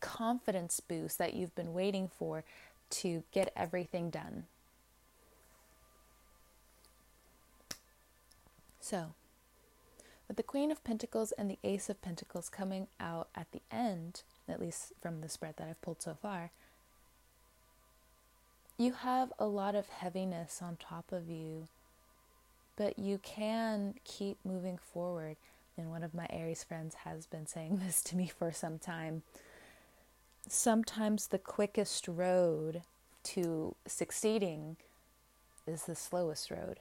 confidence 0.00 0.80
boost 0.80 1.18
that 1.18 1.34
you've 1.34 1.54
been 1.54 1.72
waiting 1.72 2.08
for 2.08 2.44
to 2.90 3.22
get 3.32 3.52
everything 3.54 4.10
done. 4.10 4.44
So, 8.80 9.14
with 10.26 10.36
the 10.36 10.42
Queen 10.42 10.70
of 10.70 10.82
Pentacles 10.82 11.32
and 11.32 11.50
the 11.50 11.58
Ace 11.62 11.88
of 11.88 12.02
Pentacles 12.02 12.48
coming 12.48 12.88
out 12.98 13.28
at 13.34 13.52
the 13.52 13.62
end, 13.70 14.22
at 14.48 14.60
least 14.60 14.92
from 15.00 15.20
the 15.20 15.28
spread 15.28 15.56
that 15.58 15.68
I've 15.68 15.82
pulled 15.82 16.02
so 16.02 16.16
far, 16.20 16.50
you 18.78 18.92
have 18.92 19.32
a 19.38 19.46
lot 19.46 19.74
of 19.74 19.88
heaviness 19.88 20.60
on 20.62 20.76
top 20.76 21.12
of 21.12 21.28
you, 21.28 21.68
but 22.80 22.98
you 22.98 23.18
can 23.18 23.92
keep 24.04 24.38
moving 24.42 24.78
forward. 24.78 25.36
And 25.76 25.90
one 25.90 26.02
of 26.02 26.14
my 26.14 26.26
Aries 26.30 26.64
friends 26.64 26.94
has 27.04 27.26
been 27.26 27.46
saying 27.46 27.82
this 27.84 28.02
to 28.04 28.16
me 28.16 28.26
for 28.26 28.52
some 28.52 28.78
time 28.78 29.22
sometimes 30.48 31.28
the 31.28 31.38
quickest 31.38 32.08
road 32.08 32.82
to 33.22 33.74
succeeding 33.86 34.76
is 35.66 35.84
the 35.84 35.94
slowest 35.94 36.50
road. 36.50 36.80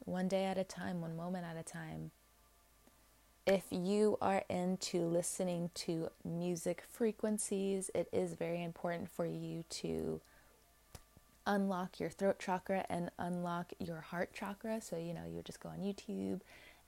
One 0.00 0.28
day 0.28 0.44
at 0.44 0.58
a 0.58 0.64
time, 0.64 1.00
one 1.00 1.16
moment 1.16 1.46
at 1.46 1.56
a 1.56 1.62
time. 1.62 2.10
If 3.46 3.64
you 3.70 4.18
are 4.20 4.44
into 4.48 5.06
listening 5.06 5.70
to 5.76 6.10
music 6.24 6.82
frequencies, 6.90 7.90
it 7.94 8.08
is 8.12 8.34
very 8.34 8.62
important 8.62 9.08
for 9.10 9.26
you 9.26 9.64
to 9.70 10.20
unlock 11.46 11.98
your 12.00 12.10
throat 12.10 12.38
chakra 12.38 12.84
and 12.88 13.10
unlock 13.18 13.72
your 13.78 14.00
heart 14.00 14.32
chakra. 14.32 14.80
So, 14.80 14.96
you 14.96 15.14
know, 15.14 15.24
you 15.28 15.42
just 15.42 15.60
go 15.60 15.68
on 15.68 15.78
YouTube 15.78 16.40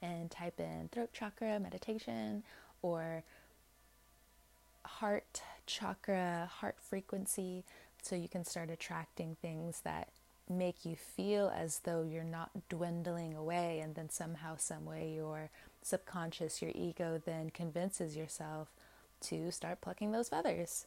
and 0.02 0.30
type 0.30 0.60
in 0.60 0.88
throat 0.92 1.10
chakra 1.12 1.58
meditation 1.58 2.42
or 2.82 3.24
heart 4.84 5.42
chakra, 5.66 6.50
heart 6.60 6.76
frequency, 6.78 7.64
so 8.02 8.14
you 8.14 8.28
can 8.28 8.44
start 8.44 8.70
attracting 8.70 9.36
things 9.40 9.80
that 9.80 10.10
make 10.48 10.84
you 10.84 10.94
feel 10.94 11.50
as 11.56 11.80
though 11.80 12.02
you're 12.02 12.22
not 12.22 12.50
dwindling 12.68 13.34
away, 13.34 13.80
and 13.80 13.94
then 13.94 14.10
somehow, 14.10 14.56
some 14.56 14.84
way, 14.84 15.10
your 15.14 15.48
subconscious, 15.80 16.60
your 16.60 16.70
ego, 16.74 17.20
then 17.24 17.48
convinces 17.48 18.14
yourself 18.14 18.68
to 19.22 19.50
start 19.50 19.80
plucking 19.80 20.12
those 20.12 20.28
feathers. 20.28 20.84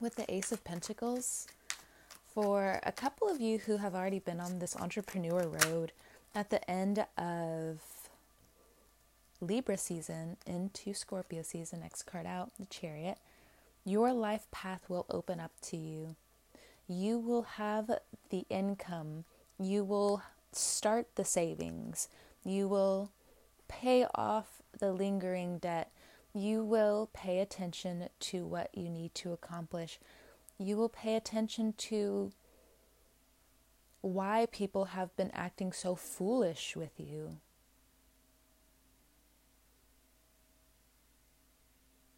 With 0.00 0.16
the 0.16 0.32
Ace 0.32 0.52
of 0.52 0.64
Pentacles, 0.64 1.46
for 2.34 2.80
a 2.82 2.92
couple 2.92 3.28
of 3.28 3.40
you 3.40 3.58
who 3.58 3.78
have 3.78 3.94
already 3.94 4.18
been 4.18 4.40
on 4.40 4.58
this 4.58 4.76
entrepreneur 4.76 5.46
road, 5.46 5.92
at 6.34 6.50
the 6.50 6.68
end 6.68 7.06
of 7.16 7.80
Libra 9.40 9.76
season 9.78 10.36
into 10.46 10.94
Scorpio 10.94 11.42
season, 11.42 11.80
next 11.80 12.02
card 12.02 12.26
out, 12.26 12.50
the 12.58 12.66
Chariot, 12.66 13.18
your 13.84 14.12
life 14.12 14.46
path 14.50 14.82
will 14.88 15.06
open 15.08 15.38
up 15.40 15.52
to 15.62 15.76
you. 15.76 16.16
You 16.88 17.18
will 17.18 17.42
have 17.42 17.90
the 18.30 18.44
income. 18.50 19.24
You 19.58 19.84
will 19.84 20.22
start 20.52 21.06
the 21.14 21.24
savings. 21.24 22.08
You 22.44 22.68
will 22.68 23.10
pay 23.68 24.06
off 24.14 24.60
the 24.78 24.92
lingering 24.92 25.58
debt. 25.58 25.90
You 26.34 26.64
will 26.64 27.08
pay 27.12 27.38
attention 27.38 28.08
to 28.20 28.44
what 28.44 28.70
you 28.74 28.90
need 28.90 29.14
to 29.16 29.32
accomplish. 29.32 30.00
You 30.58 30.76
will 30.76 30.88
pay 30.88 31.14
attention 31.14 31.74
to 31.78 32.32
why 34.00 34.46
people 34.50 34.86
have 34.86 35.16
been 35.16 35.30
acting 35.32 35.72
so 35.72 35.94
foolish 35.94 36.76
with 36.76 36.92
you. 36.98 37.38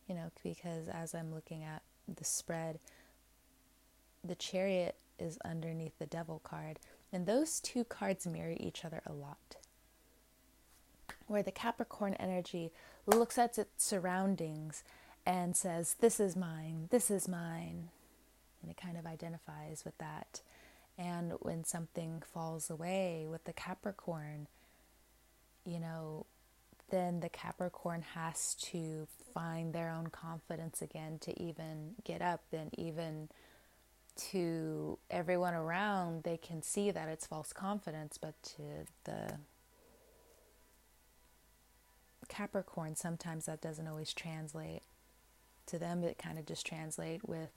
you 0.06 0.14
know, 0.14 0.30
because 0.42 0.88
as 0.88 1.14
I'm 1.14 1.34
looking 1.34 1.64
at 1.64 1.82
the 2.12 2.24
spread, 2.24 2.78
the 4.24 4.34
chariot 4.34 4.96
is 5.18 5.38
underneath 5.44 5.98
the 5.98 6.06
devil 6.06 6.40
card, 6.44 6.78
and 7.12 7.26
those 7.26 7.60
two 7.60 7.84
cards 7.84 8.26
mirror 8.26 8.54
each 8.58 8.84
other 8.84 9.02
a 9.06 9.12
lot. 9.12 9.56
Where 11.26 11.42
the 11.42 11.52
Capricorn 11.52 12.14
energy 12.14 12.70
looks 13.14 13.38
at 13.38 13.58
its 13.58 13.84
surroundings 13.84 14.82
and 15.24 15.56
says, 15.56 15.96
This 16.00 16.20
is 16.20 16.36
mine, 16.36 16.88
this 16.90 17.10
is 17.10 17.28
mine. 17.28 17.88
And 18.62 18.70
it 18.70 18.76
kind 18.76 18.96
of 18.96 19.06
identifies 19.06 19.84
with 19.84 19.96
that. 19.98 20.40
And 20.98 21.32
when 21.40 21.64
something 21.64 22.22
falls 22.24 22.70
away 22.70 23.26
with 23.28 23.44
the 23.44 23.52
Capricorn, 23.52 24.48
you 25.64 25.78
know, 25.78 26.26
then 26.90 27.20
the 27.20 27.28
Capricorn 27.28 28.02
has 28.14 28.54
to 28.54 29.06
find 29.34 29.72
their 29.72 29.90
own 29.90 30.06
confidence 30.06 30.80
again 30.80 31.18
to 31.20 31.42
even 31.42 31.94
get 32.04 32.22
up 32.22 32.42
and 32.52 32.70
even 32.78 33.28
to 34.16 34.98
everyone 35.10 35.52
around 35.52 36.22
they 36.22 36.38
can 36.38 36.62
see 36.62 36.90
that 36.90 37.06
it's 37.06 37.26
false 37.26 37.52
confidence 37.52 38.16
but 38.16 38.34
to 38.42 38.62
the 39.04 39.34
Capricorn 42.28 42.96
sometimes 42.96 43.46
that 43.46 43.60
doesn't 43.60 43.88
always 43.88 44.12
translate 44.12 44.82
to 45.66 45.78
them 45.78 46.04
it 46.04 46.18
kind 46.18 46.38
of 46.38 46.46
just 46.46 46.66
translate 46.66 47.28
with 47.28 47.50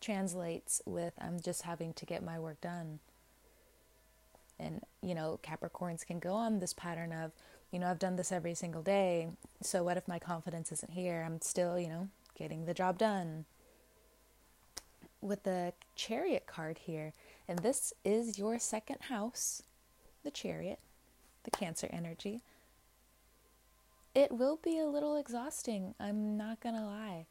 translates 0.00 0.80
with 0.86 1.12
I'm 1.20 1.40
just 1.40 1.62
having 1.62 1.92
to 1.94 2.06
get 2.06 2.22
my 2.22 2.38
work 2.38 2.60
done 2.60 3.00
and 4.58 4.82
you 5.02 5.14
know 5.14 5.38
Capricorns 5.42 6.06
can 6.06 6.18
go 6.18 6.32
on 6.32 6.60
this 6.60 6.72
pattern 6.72 7.12
of 7.12 7.32
you 7.70 7.78
know, 7.78 7.88
I've 7.88 7.98
done 7.98 8.16
this 8.16 8.32
every 8.32 8.54
single 8.54 8.82
day. 8.82 9.28
So 9.62 9.82
what 9.82 9.96
if 9.96 10.08
my 10.08 10.18
confidence 10.18 10.72
isn't 10.72 10.92
here? 10.92 11.22
I'm 11.24 11.40
still, 11.40 11.78
you 11.78 11.88
know, 11.88 12.08
getting 12.36 12.64
the 12.64 12.74
job 12.74 12.98
done. 12.98 13.44
With 15.20 15.44
the 15.44 15.74
chariot 15.94 16.46
card 16.46 16.78
here, 16.78 17.12
and 17.46 17.60
this 17.60 17.92
is 18.04 18.38
your 18.38 18.58
second 18.58 19.02
house, 19.02 19.62
the 20.24 20.30
chariot, 20.30 20.78
the 21.44 21.50
cancer 21.50 21.88
energy. 21.92 22.40
It 24.14 24.32
will 24.32 24.56
be 24.56 24.78
a 24.78 24.86
little 24.86 25.16
exhausting, 25.16 25.94
I'm 26.00 26.36
not 26.36 26.60
gonna 26.60 26.84
lie, 26.84 27.26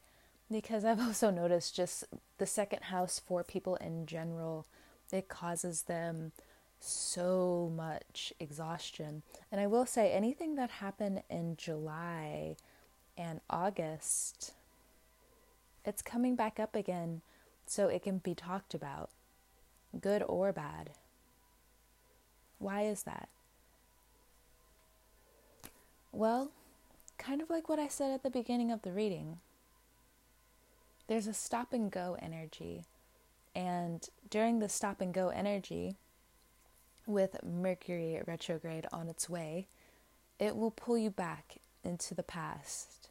because 0.50 0.86
I've 0.86 1.02
also 1.06 1.30
noticed 1.30 1.76
just 1.76 2.06
the 2.38 2.46
second 2.46 2.84
house 2.84 3.20
for 3.20 3.44
people 3.44 3.76
in 3.78 4.06
general, 4.06 4.66
it 5.12 5.28
causes 5.28 5.84
them 5.84 6.32
so 6.80 7.72
much 7.76 8.34
exhaustion. 8.40 9.24
And 9.52 9.60
I 9.60 9.68
will 9.68 9.86
say, 9.86 10.12
anything 10.12 10.56
that 10.56 10.70
happened 10.70 11.24
in 11.30 11.58
July 11.58 12.56
and 13.18 13.42
August, 13.50 14.54
it's 15.84 16.02
coming 16.02 16.36
back 16.36 16.60
up 16.60 16.76
again 16.76 17.22
so 17.66 17.88
it 17.88 18.04
can 18.04 18.20
be 18.20 18.34
talked 18.34 18.74
about, 18.74 19.10
good 20.00 20.24
or 20.24 20.54
bad. 20.54 20.92
Why 22.58 22.84
is 22.84 23.04
that? 23.04 23.28
Well, 26.12 26.52
kind 27.20 27.42
of 27.42 27.50
like 27.52 27.70
what 27.70 27.78
I 27.78 27.88
said 27.88 28.12
at 28.12 28.24
the 28.24 28.32
beginning 28.32 28.72
of 28.72 28.82
the 28.82 28.92
reading. 28.92 29.38
There's 31.08 31.28
a 31.28 31.34
stop 31.34 31.74
and 31.74 31.92
go 31.92 32.18
energy. 32.20 32.86
And 33.54 34.08
during 34.30 34.60
the 34.60 34.70
stop 34.70 35.02
and 35.02 35.14
go 35.14 35.30
energy, 35.30 35.96
with 37.06 37.44
Mercury 37.44 38.22
retrograde 38.26 38.86
on 38.94 39.10
its 39.10 39.30
way, 39.30 39.68
it 40.40 40.56
will 40.56 40.72
pull 40.72 40.98
you 40.98 41.10
back 41.10 41.58
into 41.84 42.14
the 42.14 42.24
past. 42.24 43.10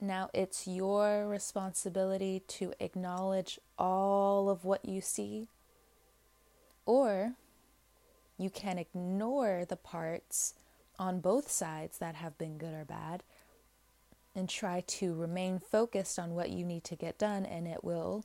Now 0.00 0.30
it's 0.32 0.66
your 0.66 1.26
responsibility 1.26 2.42
to 2.48 2.72
acknowledge 2.78 3.58
all 3.78 4.48
of 4.48 4.64
what 4.64 4.84
you 4.84 5.00
see, 5.00 5.48
or 6.86 7.32
you 8.38 8.50
can 8.50 8.78
ignore 8.78 9.64
the 9.68 9.76
parts 9.76 10.54
on 11.00 11.18
both 11.18 11.50
sides 11.50 11.96
that 11.98 12.14
have 12.14 12.36
been 12.36 12.58
good 12.58 12.74
or 12.74 12.84
bad 12.84 13.22
and 14.36 14.48
try 14.48 14.84
to 14.86 15.14
remain 15.14 15.58
focused 15.58 16.18
on 16.18 16.34
what 16.34 16.50
you 16.50 16.64
need 16.64 16.84
to 16.84 16.94
get 16.94 17.18
done, 17.18 17.44
and 17.44 17.66
it 17.66 17.82
will 17.82 18.24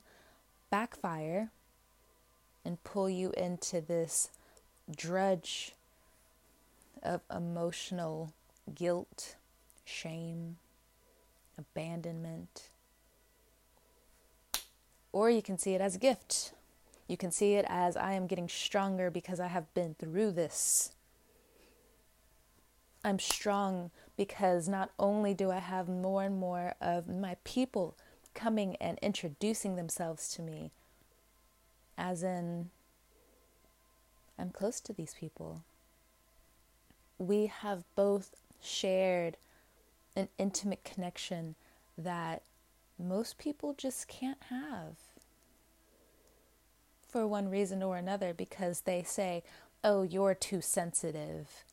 backfire 0.70 1.50
and 2.64 2.84
pull 2.84 3.08
you 3.08 3.32
into 3.36 3.80
this 3.80 4.28
drudge 4.94 5.72
of 7.02 7.22
emotional 7.34 8.32
guilt, 8.74 9.36
shame, 9.84 10.58
abandonment. 11.58 12.68
Or 15.12 15.30
you 15.30 15.42
can 15.42 15.58
see 15.58 15.74
it 15.74 15.80
as 15.80 15.96
a 15.96 16.00
gift. 16.00 16.52
You 17.08 17.16
can 17.16 17.30
see 17.30 17.54
it 17.54 17.64
as 17.68 17.96
I 17.96 18.12
am 18.12 18.26
getting 18.26 18.48
stronger 18.48 19.10
because 19.10 19.40
I 19.40 19.46
have 19.46 19.72
been 19.72 19.94
through 19.98 20.32
this. 20.32 20.92
I'm 23.06 23.20
strong 23.20 23.92
because 24.16 24.68
not 24.68 24.90
only 24.98 25.32
do 25.32 25.52
I 25.52 25.60
have 25.60 25.88
more 25.88 26.24
and 26.24 26.40
more 26.40 26.74
of 26.80 27.06
my 27.08 27.36
people 27.44 27.96
coming 28.34 28.74
and 28.80 28.98
introducing 29.00 29.76
themselves 29.76 30.28
to 30.30 30.42
me, 30.42 30.72
as 31.96 32.24
in, 32.24 32.70
I'm 34.36 34.50
close 34.50 34.80
to 34.80 34.92
these 34.92 35.14
people. 35.14 35.62
We 37.16 37.46
have 37.46 37.84
both 37.94 38.34
shared 38.60 39.36
an 40.16 40.26
intimate 40.36 40.82
connection 40.82 41.54
that 41.96 42.42
most 42.98 43.38
people 43.38 43.72
just 43.78 44.08
can't 44.08 44.42
have 44.50 44.96
for 47.08 47.24
one 47.24 47.48
reason 47.50 47.84
or 47.84 47.98
another 47.98 48.34
because 48.34 48.80
they 48.80 49.04
say, 49.04 49.44
Oh, 49.84 50.02
you're 50.02 50.34
too 50.34 50.60
sensitive. 50.60 51.65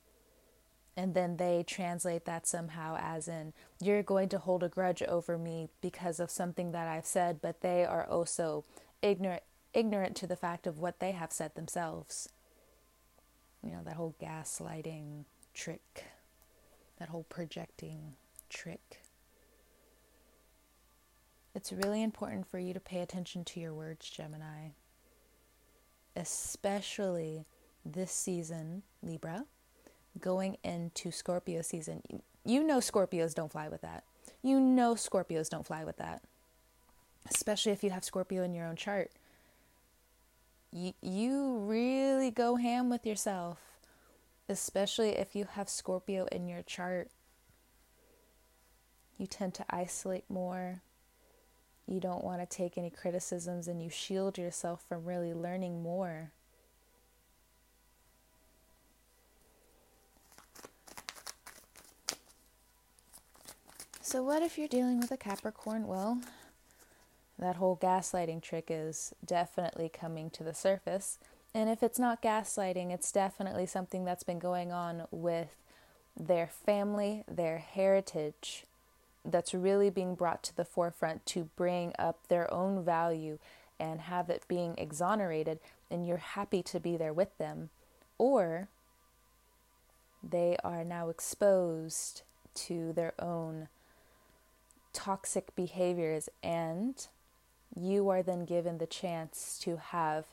And 0.95 1.15
then 1.15 1.37
they 1.37 1.63
translate 1.65 2.25
that 2.25 2.45
somehow 2.45 2.97
as 2.99 3.27
in, 3.27 3.53
You're 3.81 4.03
going 4.03 4.29
to 4.29 4.37
hold 4.37 4.63
a 4.63 4.69
grudge 4.69 5.01
over 5.03 5.37
me 5.37 5.69
because 5.81 6.19
of 6.19 6.29
something 6.29 6.71
that 6.71 6.87
I've 6.87 7.05
said, 7.05 7.41
but 7.41 7.61
they 7.61 7.83
are 7.83 8.05
also 8.05 8.65
ignorant 9.01 9.43
ignorant 9.73 10.15
to 10.15 10.27
the 10.27 10.35
fact 10.35 10.67
of 10.67 10.77
what 10.77 10.99
they 10.99 11.11
have 11.11 11.31
said 11.31 11.55
themselves. 11.55 12.29
You 13.63 13.71
know, 13.71 13.81
that 13.85 13.95
whole 13.95 14.15
gaslighting 14.21 15.25
trick, 15.53 16.05
that 16.99 17.09
whole 17.09 17.25
projecting 17.29 18.13
trick. 18.49 19.01
It's 21.55 21.71
really 21.71 22.01
important 22.01 22.47
for 22.47 22.59
you 22.59 22.73
to 22.73 22.79
pay 22.79 22.99
attention 23.01 23.43
to 23.45 23.59
your 23.59 23.73
words, 23.73 24.09
Gemini. 24.09 24.69
Especially 26.15 27.45
this 27.85 28.11
season, 28.11 28.83
Libra, 29.01 29.45
going 30.19 30.57
into 30.63 31.11
Scorpio 31.11 31.61
season. 31.61 32.01
You 32.45 32.63
know, 32.63 32.79
Scorpios 32.79 33.33
don't 33.33 33.51
fly 33.51 33.69
with 33.69 33.81
that. 33.81 34.03
You 34.41 34.59
know, 34.59 34.95
Scorpios 34.95 35.49
don't 35.49 35.65
fly 35.65 35.83
with 35.83 35.97
that. 35.97 36.21
Especially 37.29 37.71
if 37.71 37.83
you 37.83 37.89
have 37.91 38.03
Scorpio 38.03 38.43
in 38.43 38.53
your 38.53 38.67
own 38.67 38.75
chart 38.75 39.11
you, 40.73 40.93
you 41.01 41.57
really 41.59 42.31
go 42.31 42.55
ham 42.55 42.89
with 42.89 43.05
yourself, 43.05 43.59
especially 44.49 45.09
if 45.09 45.35
you 45.35 45.45
have 45.45 45.69
Scorpio 45.69 46.25
in 46.31 46.47
your 46.47 46.63
chart. 46.63 47.09
You 49.17 49.27
tend 49.27 49.53
to 49.55 49.65
isolate 49.69 50.29
more. 50.29 50.81
You 51.87 51.99
don't 51.99 52.23
want 52.23 52.41
to 52.41 52.45
take 52.57 52.77
any 52.77 52.89
criticisms 52.89 53.67
and 53.67 53.83
you 53.83 53.89
shield 53.89 54.37
yourself 54.37 54.83
from 54.87 55.05
really 55.05 55.33
learning 55.33 55.83
more. 55.83 56.31
So, 64.13 64.21
what 64.21 64.43
if 64.43 64.59
you're 64.59 64.67
dealing 64.67 64.99
with 64.99 65.09
a 65.09 65.17
Capricorn? 65.17 65.87
Well, 65.87 66.21
that 67.39 67.55
whole 67.55 67.75
gaslighting 67.75 68.43
trick 68.43 68.67
is 68.69 69.11
definitely 69.25 69.89
coming 69.89 70.29
to 70.29 70.43
the 70.43 70.53
surface. 70.53 71.17
And 71.51 71.67
if 71.67 71.81
it's 71.81 71.97
not 71.97 72.21
gaslighting, 72.21 72.91
it's 72.91 73.11
definitely 73.11 73.65
something 73.65 74.05
that's 74.05 74.21
been 74.21 74.37
going 74.37 74.71
on 74.71 75.07
with 75.09 75.55
their 76.15 76.45
family, 76.45 77.23
their 77.27 77.57
heritage, 77.57 78.65
that's 79.25 79.55
really 79.55 79.89
being 79.89 80.13
brought 80.13 80.43
to 80.43 80.55
the 80.55 80.63
forefront 80.63 81.25
to 81.25 81.49
bring 81.55 81.91
up 81.97 82.27
their 82.27 82.53
own 82.53 82.85
value 82.85 83.39
and 83.79 84.01
have 84.01 84.29
it 84.29 84.45
being 84.47 84.75
exonerated, 84.77 85.57
and 85.89 86.07
you're 86.07 86.17
happy 86.17 86.61
to 86.61 86.79
be 86.79 86.97
there 86.97 87.13
with 87.13 87.35
them. 87.39 87.71
Or 88.19 88.67
they 90.21 90.55
are 90.63 90.83
now 90.83 91.09
exposed 91.09 92.21
to 92.53 92.93
their 92.93 93.13
own 93.17 93.69
toxic 94.93 95.55
behaviors 95.55 96.29
and 96.41 97.07
you 97.75 98.09
are 98.09 98.21
then 98.21 98.45
given 98.45 98.77
the 98.77 98.85
chance 98.85 99.59
to 99.63 99.77
have 99.77 100.25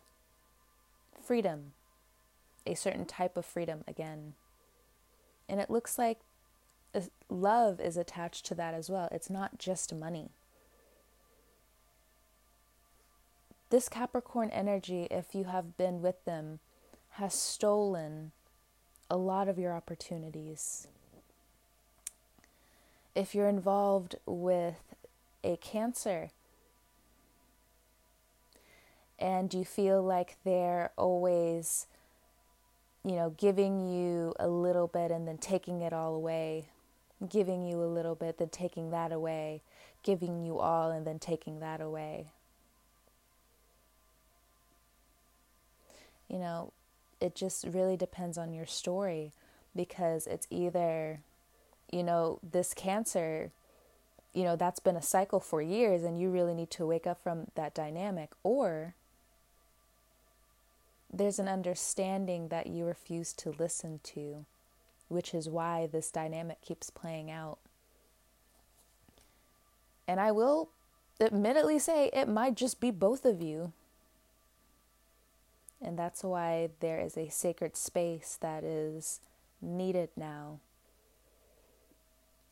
freedom, 1.22 1.72
a 2.66 2.74
certain 2.74 3.06
type 3.06 3.36
of 3.36 3.46
freedom 3.46 3.82
again. 3.88 4.34
And 5.48 5.60
it 5.60 5.70
looks 5.70 5.98
like 5.98 6.20
uh, 6.94 7.00
love 7.28 7.80
is 7.80 7.96
attached 7.96 8.46
to 8.46 8.54
that 8.56 8.74
as 8.74 8.90
well. 8.90 9.08
It's 9.10 9.30
not 9.30 9.58
just 9.58 9.94
money. 9.94 10.30
This 13.70 13.88
Capricorn 13.88 14.50
energy, 14.50 15.06
if 15.10 15.34
you 15.34 15.44
have 15.44 15.76
been 15.76 16.02
with 16.02 16.24
them, 16.24 16.58
has 17.12 17.34
stolen 17.34 18.32
a 19.08 19.16
lot 19.16 19.48
of 19.48 19.58
your 19.58 19.72
opportunities. 19.72 20.88
If 23.14 23.34
you're 23.34 23.48
involved 23.48 24.16
with 24.26 24.94
a 25.42 25.56
Cancer, 25.56 26.30
and 29.18 29.52
you 29.52 29.64
feel 29.64 30.02
like 30.02 30.36
they're 30.44 30.90
always 30.96 31.86
you 33.04 33.12
know 33.12 33.30
giving 33.30 33.80
you 33.80 34.34
a 34.38 34.48
little 34.48 34.86
bit 34.86 35.10
and 35.10 35.28
then 35.28 35.36
taking 35.36 35.82
it 35.82 35.92
all 35.92 36.14
away 36.14 36.68
giving 37.28 37.66
you 37.66 37.82
a 37.82 37.84
little 37.84 38.14
bit 38.14 38.38
then 38.38 38.48
taking 38.48 38.90
that 38.90 39.12
away 39.12 39.62
giving 40.02 40.44
you 40.44 40.58
all 40.58 40.90
and 40.90 41.06
then 41.06 41.18
taking 41.18 41.60
that 41.60 41.80
away. 41.80 42.32
You 46.28 46.38
know 46.38 46.72
it 47.20 47.34
just 47.34 47.66
really 47.66 47.96
depends 47.96 48.38
on 48.38 48.54
your 48.54 48.66
story 48.66 49.32
because 49.76 50.26
it's 50.26 50.46
either 50.48 51.20
you 51.92 52.02
know 52.02 52.38
this 52.42 52.74
cancer 52.74 53.50
you 54.32 54.44
know 54.44 54.56
that's 54.56 54.80
been 54.80 54.96
a 54.96 55.02
cycle 55.02 55.40
for 55.40 55.60
years 55.60 56.02
and 56.02 56.20
you 56.20 56.30
really 56.30 56.54
need 56.54 56.70
to 56.70 56.86
wake 56.86 57.06
up 57.06 57.22
from 57.22 57.46
that 57.54 57.74
dynamic 57.74 58.30
or 58.42 58.94
there's 61.12 61.38
an 61.38 61.48
understanding 61.48 62.48
that 62.48 62.68
you 62.68 62.84
refuse 62.84 63.32
to 63.32 63.54
listen 63.58 64.00
to, 64.04 64.44
which 65.08 65.34
is 65.34 65.48
why 65.48 65.88
this 65.90 66.10
dynamic 66.10 66.60
keeps 66.60 66.88
playing 66.88 67.30
out. 67.30 67.58
And 70.06 70.20
I 70.20 70.30
will 70.32 70.70
admittedly 71.20 71.78
say 71.78 72.10
it 72.12 72.28
might 72.28 72.54
just 72.54 72.80
be 72.80 72.90
both 72.90 73.24
of 73.24 73.42
you. 73.42 73.72
And 75.82 75.98
that's 75.98 76.22
why 76.22 76.70
there 76.80 77.00
is 77.00 77.16
a 77.16 77.28
sacred 77.28 77.76
space 77.76 78.38
that 78.40 78.62
is 78.62 79.20
needed 79.60 80.10
now. 80.16 80.60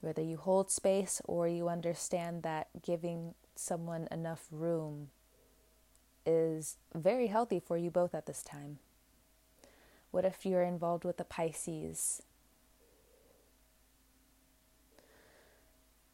Whether 0.01 0.23
you 0.23 0.37
hold 0.37 0.71
space 0.71 1.21
or 1.25 1.49
you 1.49 1.69
understand 1.69 2.43
that 2.45 2.69
giving 2.83 3.35
someone 3.57 4.07
enough 4.11 4.47
room 4.51 5.09
is 6.25 6.77
very 6.95 7.27
healthy 7.27 7.59
for 7.59 7.77
you 7.77 7.91
both 7.91 8.15
at 8.15 8.27
this 8.27 8.43
time. 8.43 8.79
What 10.11 10.25
if 10.25 10.47
you're 10.47 10.63
involved 10.63 11.05
with 11.05 11.17
the 11.17 11.25
Pisces? 11.25 12.23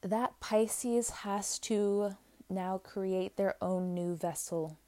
That 0.03 0.39
Pisces 0.41 1.11
has 1.11 1.59
to 1.61 2.17
now 2.51 2.79
create 2.79 3.37
their 3.37 3.55
own 3.61 3.95
new 3.95 4.15
vessel. 4.15 4.79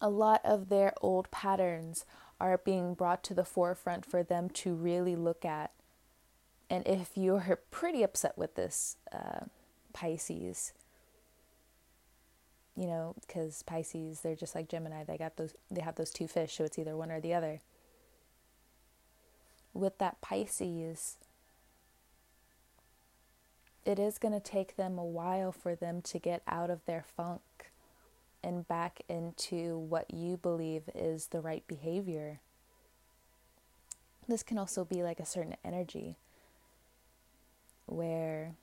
A 0.00 0.08
lot 0.08 0.40
of 0.44 0.68
their 0.68 0.92
old 1.00 1.30
patterns 1.30 2.04
are 2.40 2.58
being 2.58 2.94
brought 2.94 3.22
to 3.24 3.34
the 3.34 3.44
forefront 3.44 4.04
for 4.04 4.22
them 4.22 4.50
to 4.50 4.74
really 4.74 5.16
look 5.16 5.44
at. 5.44 5.70
And 6.74 6.84
if 6.88 7.10
you're 7.14 7.60
pretty 7.70 8.02
upset 8.02 8.36
with 8.36 8.56
this, 8.56 8.96
uh, 9.12 9.44
Pisces, 9.92 10.72
you 12.76 12.88
know, 12.88 13.14
because 13.20 13.62
Pisces, 13.62 14.22
they're 14.22 14.34
just 14.34 14.56
like 14.56 14.68
Gemini. 14.68 15.04
They 15.04 15.16
got 15.16 15.36
those, 15.36 15.54
they 15.70 15.82
have 15.82 15.94
those 15.94 16.10
two 16.10 16.26
fish, 16.26 16.56
so 16.56 16.64
it's 16.64 16.76
either 16.76 16.96
one 16.96 17.12
or 17.12 17.20
the 17.20 17.32
other. 17.32 17.60
With 19.72 19.98
that 19.98 20.20
Pisces, 20.20 21.16
it 23.84 24.00
is 24.00 24.18
going 24.18 24.34
to 24.34 24.40
take 24.40 24.74
them 24.74 24.98
a 24.98 25.04
while 25.04 25.52
for 25.52 25.76
them 25.76 26.02
to 26.02 26.18
get 26.18 26.42
out 26.48 26.70
of 26.70 26.84
their 26.86 27.04
funk 27.06 27.70
and 28.42 28.66
back 28.66 29.00
into 29.08 29.78
what 29.78 30.12
you 30.12 30.36
believe 30.38 30.90
is 30.92 31.28
the 31.28 31.40
right 31.40 31.62
behavior. 31.68 32.40
This 34.26 34.42
can 34.42 34.58
also 34.58 34.84
be 34.84 35.04
like 35.04 35.20
a 35.20 35.24
certain 35.24 35.54
energy 35.64 36.16
where 37.86 38.54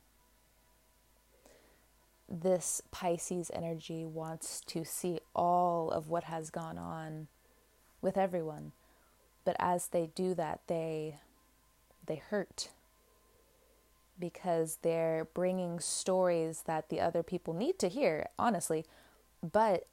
this 2.30 2.82
Pisces 2.92 3.52
energy 3.54 4.06
wants 4.06 4.62
to 4.68 4.86
see 4.86 5.20
all 5.36 5.92
of 5.92 6.08
what 6.08 6.26
has 6.26 6.50
gone 6.50 6.78
on 6.78 7.28
with 8.02 8.18
everyone. 8.18 8.72
But 9.44 9.56
as 9.60 9.88
they 9.88 10.12
do 10.16 10.34
that, 10.36 10.62
they 10.68 11.20
they 12.06 12.16
hurt 12.16 12.70
because 14.20 14.80
they're 14.82 15.26
bringing 15.34 15.80
stories 15.80 16.64
that 16.66 16.90
the 16.90 17.00
other 17.00 17.24
people 17.24 17.54
need 17.54 17.80
to 17.80 17.90
hear, 17.90 18.28
honestly, 18.38 18.86
but 19.42 19.88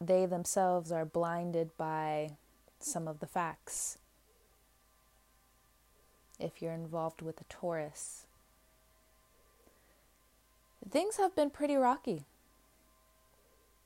they 0.00 0.26
themselves 0.26 0.90
are 0.90 1.04
blinded 1.04 1.76
by 1.76 2.30
some 2.80 3.06
of 3.06 3.20
the 3.20 3.26
facts. 3.26 3.98
If 6.40 6.62
you're 6.62 6.72
involved 6.72 7.20
with 7.20 7.40
a 7.40 7.44
Taurus, 7.44 8.24
things 10.90 11.16
have 11.18 11.36
been 11.36 11.50
pretty 11.50 11.76
rocky. 11.76 12.24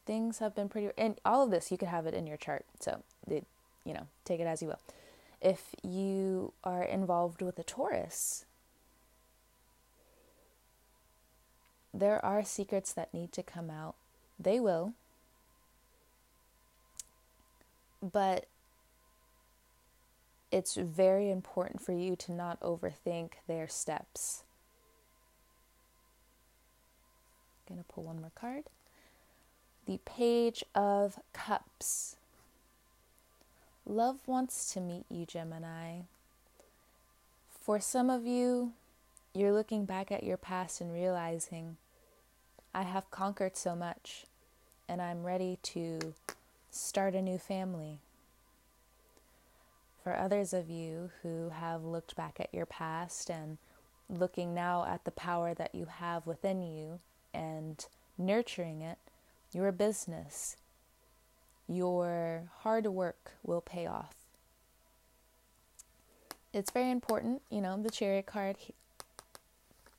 Things 0.07 0.39
have 0.39 0.55
been 0.55 0.69
pretty, 0.69 0.91
and 0.97 1.19
all 1.25 1.43
of 1.43 1.51
this 1.51 1.73
you 1.73 1.79
could 1.79 1.89
have 1.89 2.07
it 2.07 2.15
in 2.15 2.27
your 2.27 2.37
chart. 2.37 2.65
So, 2.79 3.03
it, 3.27 3.47
you 3.85 3.93
know, 3.93 4.07
take 4.25 4.39
it 4.39 4.47
as 4.47 4.63
you 4.63 4.69
will. 4.69 4.81
If 5.41 5.75
you 5.83 6.53
are 6.63 6.85
involved 6.85 7.43
with 7.43 7.59
a 7.59 7.65
Taurus, 7.65 8.45
there 11.93 12.25
are 12.25 12.45
secrets 12.45 12.93
that 12.93 13.13
need 13.13 13.33
to 13.33 13.43
come 13.43 13.71
out. 13.71 13.95
They 14.39 14.61
will. 14.61 14.93
But 18.03 18.47
it's 20.55 20.77
very 20.77 21.33
important 21.33 21.83
for 21.83 21.91
you 21.93 22.15
to 22.15 22.31
not 22.31 22.61
overthink 22.61 23.31
their 23.49 23.67
steps. 23.67 24.45
I'm 27.67 27.75
going 27.75 27.85
to 27.85 27.93
pull 27.93 28.05
one 28.05 28.21
more 28.21 28.31
card. 28.37 28.63
The 29.89 29.99
Page 30.05 30.65
of 30.73 31.19
Cups. 31.33 32.15
Love 33.85 34.21
wants 34.29 34.73
to 34.73 34.81
meet 34.81 35.05
you, 35.11 35.27
Gemini. 35.27 36.03
For 37.61 37.81
some 37.81 38.09
of 38.09 38.25
you, 38.25 38.75
you're 39.35 39.53
looking 39.53 39.85
back 39.85 40.13
at 40.13 40.23
your 40.23 40.37
past 40.37 40.81
and 40.81 40.95
realizing, 40.95 41.79
I 42.73 42.83
have 42.83 43.11
conquered 43.11 43.57
so 43.57 43.75
much, 43.75 44.27
and 44.89 45.03
I'm 45.03 45.25
ready 45.25 45.59
to 45.65 46.15
start 46.71 47.17
a 47.17 47.23
new 47.23 47.39
family. 47.39 47.99
For 50.05 50.15
others 50.15 50.53
of 50.53 50.69
you 50.69 51.11
who 51.23 51.49
have 51.49 51.83
looked 51.83 52.15
back 52.15 52.37
at 52.39 52.53
your 52.53 52.67
past 52.67 53.31
and 53.31 53.57
looking 54.11 54.53
now 54.53 54.85
at 54.85 55.05
the 55.05 55.11
power 55.11 55.55
that 55.55 55.75
you 55.75 55.87
have 55.87 56.27
within 56.27 56.63
you 56.63 57.01
and 57.33 57.85
nurturing 58.19 58.83
it, 58.83 58.99
your 59.51 59.73
business, 59.73 60.59
your 61.67 62.51
hard 62.59 62.87
work 62.89 63.33
will 63.43 63.63
pay 63.63 63.87
off. 63.87 64.15
It's 66.53 66.71
very 66.71 66.91
important, 66.91 67.41
you 67.51 67.63
know, 67.63 67.83
the 67.83 67.89
chariot 67.89 68.27
card 68.27 68.57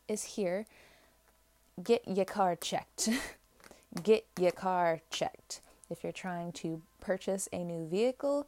is 0.07 0.23
here. 0.23 0.67
Get 1.83 2.07
your 2.07 2.25
car 2.25 2.55
checked. 2.55 3.09
Get 4.03 4.25
your 4.39 4.51
car 4.51 5.01
checked. 5.09 5.61
If 5.89 6.03
you're 6.03 6.13
trying 6.13 6.51
to 6.53 6.83
purchase 7.01 7.49
a 7.51 7.63
new 7.63 7.87
vehicle, 7.87 8.47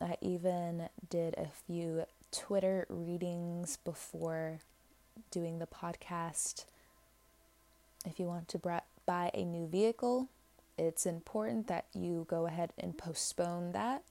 I 0.00 0.16
even 0.20 0.88
did 1.08 1.34
a 1.38 1.48
few 1.66 2.04
Twitter 2.30 2.86
readings 2.88 3.78
before 3.78 4.60
doing 5.30 5.58
the 5.58 5.66
podcast 5.66 6.66
if 8.06 8.20
you 8.20 8.26
want 8.26 8.48
to 8.48 8.80
buy 9.04 9.30
a 9.34 9.44
new 9.44 9.66
vehicle, 9.66 10.28
it's 10.78 11.06
important 11.06 11.66
that 11.66 11.86
you 11.92 12.26
go 12.28 12.46
ahead 12.46 12.72
and 12.78 12.96
postpone 12.96 13.72
that. 13.72 14.04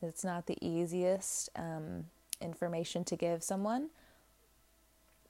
It's 0.00 0.24
not 0.24 0.46
the 0.46 0.58
easiest 0.60 1.48
um, 1.54 2.06
information 2.40 3.04
to 3.04 3.16
give 3.16 3.44
someone. 3.44 3.90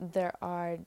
There 0.00 0.32
are 0.40 0.78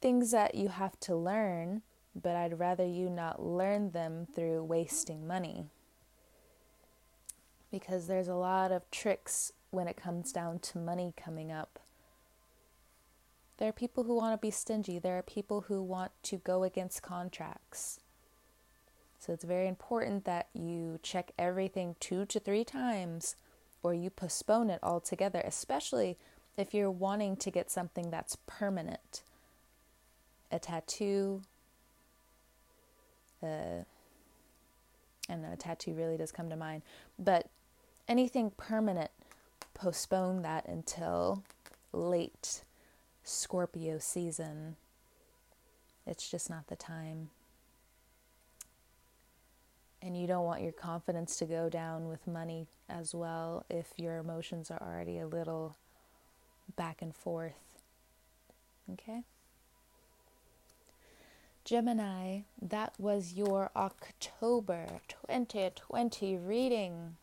things 0.00 0.30
that 0.30 0.54
you 0.54 0.68
have 0.68 0.98
to 1.00 1.16
learn, 1.16 1.82
but 2.14 2.36
I'd 2.36 2.58
rather 2.58 2.86
you 2.86 3.10
not 3.10 3.42
learn 3.42 3.90
them 3.90 4.26
through 4.32 4.62
wasting 4.64 5.26
money. 5.26 5.64
Because 7.70 8.06
there's 8.06 8.28
a 8.28 8.34
lot 8.34 8.72
of 8.72 8.90
tricks 8.90 9.52
when 9.70 9.88
it 9.88 9.96
comes 9.96 10.32
down 10.32 10.58
to 10.60 10.78
money 10.78 11.12
coming 11.16 11.52
up 11.52 11.78
there 13.58 13.68
are 13.68 13.72
people 13.72 14.04
who 14.04 14.14
want 14.14 14.40
to 14.40 14.44
be 14.44 14.52
stingy. 14.52 14.98
There 14.98 15.18
are 15.18 15.22
people 15.22 15.62
who 15.62 15.82
want 15.82 16.12
to 16.24 16.36
go 16.38 16.62
against 16.62 17.02
contracts. 17.02 18.00
So 19.18 19.32
it's 19.32 19.44
very 19.44 19.66
important 19.66 20.24
that 20.24 20.46
you 20.54 21.00
check 21.02 21.32
everything 21.36 21.96
two 21.98 22.24
to 22.26 22.38
three 22.38 22.64
times 22.64 23.34
or 23.82 23.94
you 23.94 24.10
postpone 24.10 24.70
it 24.70 24.78
altogether, 24.82 25.42
especially 25.44 26.16
if 26.56 26.72
you're 26.72 26.90
wanting 26.90 27.36
to 27.36 27.50
get 27.50 27.70
something 27.70 28.10
that's 28.10 28.36
permanent. 28.46 29.22
A 30.52 30.60
tattoo, 30.60 31.42
uh, 33.42 33.82
and 35.28 35.44
a 35.52 35.56
tattoo 35.56 35.94
really 35.94 36.16
does 36.16 36.32
come 36.32 36.48
to 36.48 36.56
mind, 36.56 36.82
but 37.18 37.48
anything 38.08 38.50
permanent, 38.56 39.10
postpone 39.74 40.42
that 40.42 40.66
until 40.66 41.44
late 41.92 42.62
Scorpio 43.22 43.98
season. 43.98 44.76
It's 46.06 46.30
just 46.30 46.48
not 46.48 46.68
the 46.68 46.76
time. 46.76 47.30
And 50.00 50.16
you 50.16 50.26
don't 50.26 50.44
want 50.44 50.62
your 50.62 50.72
confidence 50.72 51.36
to 51.36 51.44
go 51.44 51.68
down 51.68 52.08
with 52.08 52.26
money 52.26 52.66
as 52.88 53.14
well 53.14 53.64
if 53.68 53.92
your 53.96 54.16
emotions 54.16 54.70
are 54.70 54.80
already 54.80 55.18
a 55.18 55.26
little 55.26 55.76
back 56.76 57.02
and 57.02 57.14
forth. 57.14 57.76
Okay? 58.92 59.22
Gemini, 61.64 62.40
that 62.62 62.94
was 62.98 63.34
your 63.34 63.70
October 63.76 64.86
2020 65.08 66.36
reading. 66.38 67.16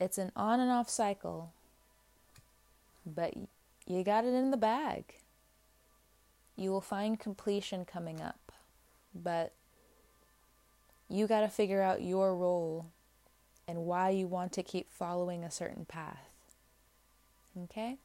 It's 0.00 0.18
an 0.18 0.32
on 0.34 0.60
and 0.60 0.70
off 0.70 0.88
cycle, 0.88 1.52
but 3.06 3.34
you 3.86 4.02
got 4.02 4.24
it 4.24 4.34
in 4.34 4.50
the 4.50 4.56
bag. 4.56 5.14
You 6.56 6.70
will 6.70 6.80
find 6.80 7.18
completion 7.18 7.84
coming 7.84 8.20
up, 8.20 8.52
but 9.14 9.52
you 11.08 11.26
got 11.26 11.40
to 11.40 11.48
figure 11.48 11.82
out 11.82 12.02
your 12.02 12.34
role 12.34 12.86
and 13.66 13.84
why 13.84 14.10
you 14.10 14.26
want 14.26 14.52
to 14.52 14.62
keep 14.62 14.90
following 14.90 15.44
a 15.44 15.50
certain 15.50 15.84
path. 15.84 16.28
Okay? 17.64 17.98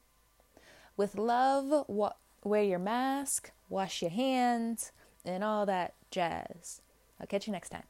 With 0.95 1.15
love, 1.15 1.85
wa- 1.87 2.13
wear 2.43 2.63
your 2.63 2.79
mask, 2.79 3.51
wash 3.69 4.01
your 4.01 4.11
hands, 4.11 4.91
and 5.25 5.43
all 5.43 5.65
that 5.65 5.93
jazz. 6.11 6.81
I'll 7.19 7.27
catch 7.27 7.47
you 7.47 7.53
next 7.53 7.69
time. 7.69 7.83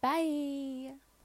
Bye. 0.00 0.94